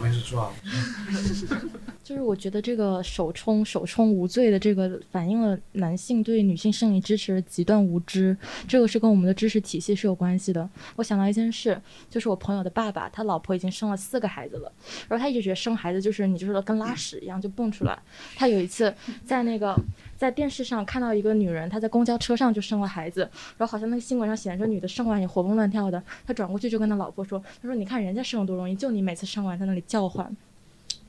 [0.00, 0.50] 没事抓。
[2.02, 8.34] 就是我觉得这个首冲首冲无罪的这个反映了男性对女性生理支持的极端无知，
[8.66, 10.66] 这个是跟我们的知识体系是有关系的。
[10.96, 11.78] 我想到一件事，
[12.08, 14.72] 就是我朋友的爸爸，他老婆已经生了四个孩子了，
[15.08, 17.96] 然后他一直觉得生孩子就是你就是跟拉屎一样就蹦出来。
[18.34, 18.94] 他有一次
[19.26, 19.78] 在那个
[20.20, 23.22] 在电视上看到一个女人，她在公交车上就生了孩子，
[23.56, 30.36] 然后好像那个新闻上显示女的生完也活蹦乱跳的，他转过去就跟他老婆说，他说你看人家生多容易，就你每次生完在那里叫唤。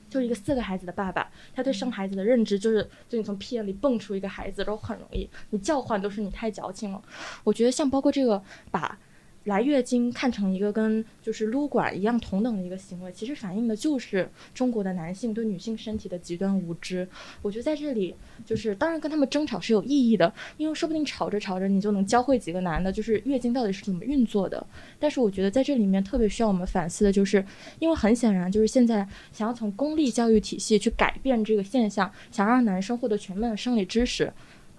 [0.08, 7.02] 就一个四个孩子的爸爸，他对生孩子的认知就是，就你从屁眼里蹦出一个孩子，然后很容易，你叫唤都是你太矫情了。
[7.44, 8.98] 我觉得像包括这个把
[9.44, 17.08] 来月经看成一个跟就是撸管一样同等的一个行为，其实反映的就是中国的男性对女性身体的极端无知。
[17.42, 18.14] 我觉得在这里
[18.46, 24.64] 就是当然跟他们争吵是有意义的，因为说不定吵着吵着你就能教会几个男的，就是月经到底是怎么运作的。
[24.98, 27.44] 但是我觉得在这里面特别需要我们反思的就是，
[27.78, 34.32] 因为很显然就是现在想要从公立教育体系去改变这个现象，想让男生获得全面的生理知识。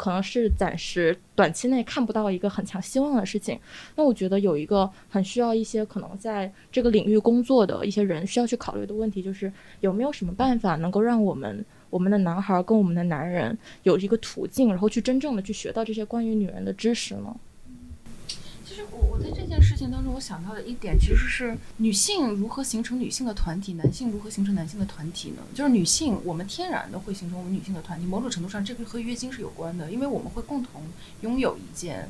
[0.04, 3.58] 可能是暂时短期内看不到一个很强希望的事情。
[3.96, 9.50] 那我觉得有一个很需要一些可能在这个领域工作的一些人需要去考虑的问题，就是
[9.80, 17.34] 有没有什么办法能够让我们我们的男孩跟我们的男人有一个途径，然后去真正的去学到这些关于女人的知识呢？
[18.74, 25.44] 其实我我在这件事情当中，我想到的一点其实是女性如何形成女性的团体，男性如何形成男性的团体呢？
[25.54, 30.82] 就是女性，我们天然的会形成我们女性的团体，某种程度上这个和月经是有关的，因为我们会共同
[31.22, 32.10] 拥有一件。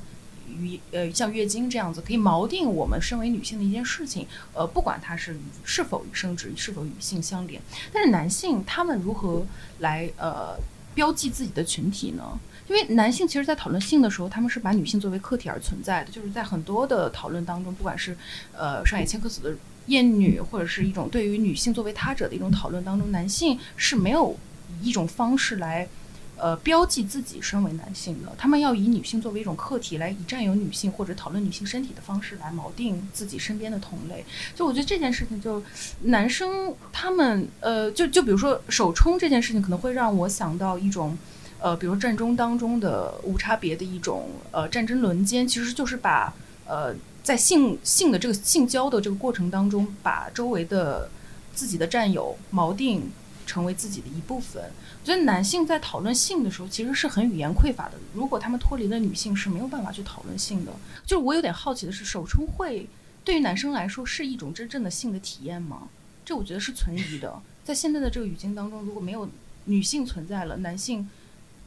[0.49, 7.61] 与呃，像月经这样子可以锚定我们身为女性的一件事情，呃，不管它是是否与生殖、是否与性相连。
[7.91, 9.45] 但是男性他们如何
[9.79, 10.55] 来呃
[10.93, 12.39] 标记自己的群体呢？
[12.73, 18.17] 因为男性其实，在讨论性的时候，他们是把女性作为客体而存在的，就是在很多的讨论当中，不管是
[18.57, 19.51] 呃上野千鹤子的
[19.85, 24.35] 《厌女》，或者是一种对于女性作为他者的一种讨论当中，男性是没有
[24.81, 25.87] 以一种方式来
[26.35, 34.25] 呃标记自己身为男性的，他们要以女性作为一种客体来以占有女性或者讨论女性身体的方式来锚定自己身边的同类。
[34.55, 35.61] 就我觉得这件事情，就
[36.01, 41.15] 男生他们呃，就就比如说手冲这件事情，可能会让我想到一种。
[41.63, 46.33] 呃，比如战争当中的无差别的一种呃战争轮奸，其实就是把
[46.67, 46.93] 呃
[47.23, 51.09] 在性性的这个性交的这个过程当中，把周围的
[51.55, 53.09] 自己的战友锚定
[53.47, 54.61] 成为自己的一部分。
[55.01, 57.93] 我觉得男性在讨论性的时候，其实是很语言匮乏的。
[58.13, 60.73] 如果他们脱离了女性，是没有办法去讨论性的。
[61.05, 62.85] 就是我有点好奇的是，手冲会
[63.23, 65.87] 对于男生来说是一种真正的性的体验吗？
[66.25, 67.41] 这我觉得是存疑的。
[67.63, 69.29] 在现在的这个语境当中，如果没有
[69.63, 71.07] 女性存在了，男性。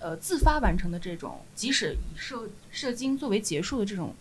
[0.07, 4.15] 呃，自发完成的这种，即使以射射精作为结束的这种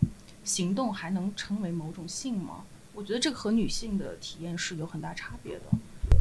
[0.44, 2.64] 行动，还能称为某种性吗？
[2.92, 5.62] 我觉得这个和女性的体验是有很大差别的。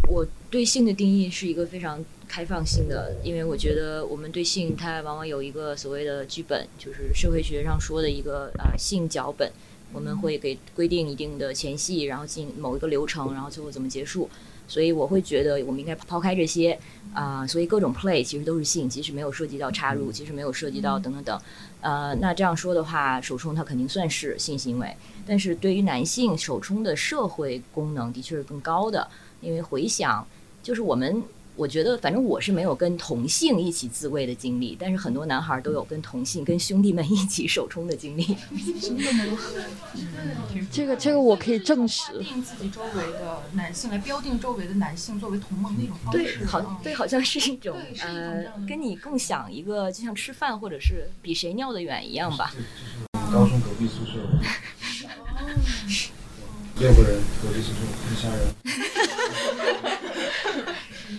[0.07, 9.51] 我对性的定义是一个非常开放性的，因为我觉得我们对性它往往有一个所谓的剧本，就是社会学上说的一个啊性脚本，
[9.91, 14.29] 我们会给规定一定的前戏，然后进某一个流程，然后最后怎么结束。
[14.67, 16.77] 所以我会觉得我们应该抛开这些
[17.13, 21.41] 啊，所以各种 play 其实都是性，即使没有涉及到插入，即使没有涉及到等等等，
[21.81, 24.95] 呃，那这样说的话，手冲它肯定算是性行为，
[25.25, 29.07] 但是对于男性手冲的社会功能的确是更高的，
[29.41, 30.27] 因为回想
[30.61, 31.23] 就是我们。
[31.55, 38.35] 我觉得，反正我是没有跟同性一起自慰的经历，但是很多男孩都有跟同性、跟兄弟们一起手冲的经历。
[38.81, 39.37] 真的吗？
[40.71, 42.11] 这个这个我可以证实。
[42.11, 46.39] 标定自己周围的男性，来标定周围的男性作为同盟的一种方式。
[46.39, 52.53] 对，好，对，好像是一种呃，跟你共享一个，就像吃饭或者是比谁尿得远一样吧。
[53.31, 54.19] 高中隔壁宿舍，
[56.79, 58.53] 六个人隔壁宿舍，很吓人。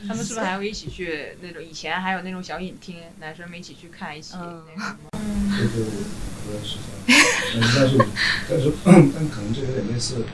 [0.06, 4.96] 他们是不是还会 一起去那种以前还有那种小影厅，男生们一起去看一起嗯那什么？
[5.58, 5.84] 这个
[6.44, 6.76] 不认识
[7.68, 7.98] 但是
[8.48, 10.24] 但是但可能就有点类似，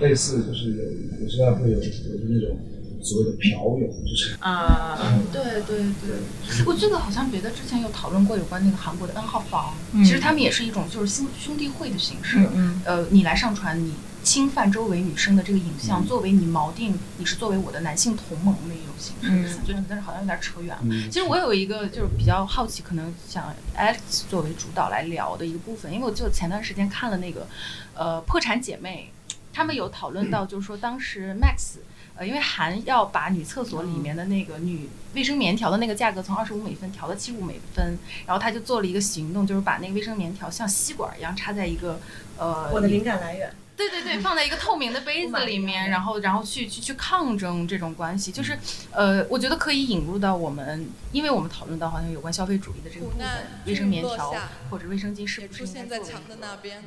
[0.00, 1.84] 类似就是有有时候会有有
[2.28, 2.56] 那种
[3.02, 4.98] 所谓的嫖友，就是啊，
[5.32, 12.38] 对对对，我记得好像别的之前有讨论过有关那个韩国的 N 号房，嗯其实他们也是一种就是兄兄弟会的形式。
[12.54, 19.28] 嗯呃，你来上传你侵犯周围女生的这个影像，嗯作为你锚定你是作为我的男性同盟的一种形式。
[19.30, 20.82] 嗯就但是好像有点扯远了。
[20.84, 27.46] 嗯其实我有一个就是比较好奇，可能想 Alex 作为主导来聊的一个部分，因为我就前段时间看了那个
[27.94, 29.12] 呃《破产姐妹》，
[29.52, 31.78] 他们有讨论到，就是说当时 Max。
[32.16, 41.98] 呃，因为韩要把女厕所里面的那个女卫生棉条的那个价格从二十五美分调到七十五美分，然后他就做了一个行动，就是把那个卫生棉条像吸管一样插在一个
[42.36, 43.50] 呃我的灵感来源。
[43.88, 48.58] 对对对，放在一个透明的杯子里面，然后然后去去去抗争这种关系，就是
[48.90, 53.26] 呃，我觉得可以引入到我们，因为我们讨论到好像有关消费主义的这个部分，
[53.64, 54.34] 卫生棉条
[54.68, 56.82] 或者卫生巾是不是应该作为的那边。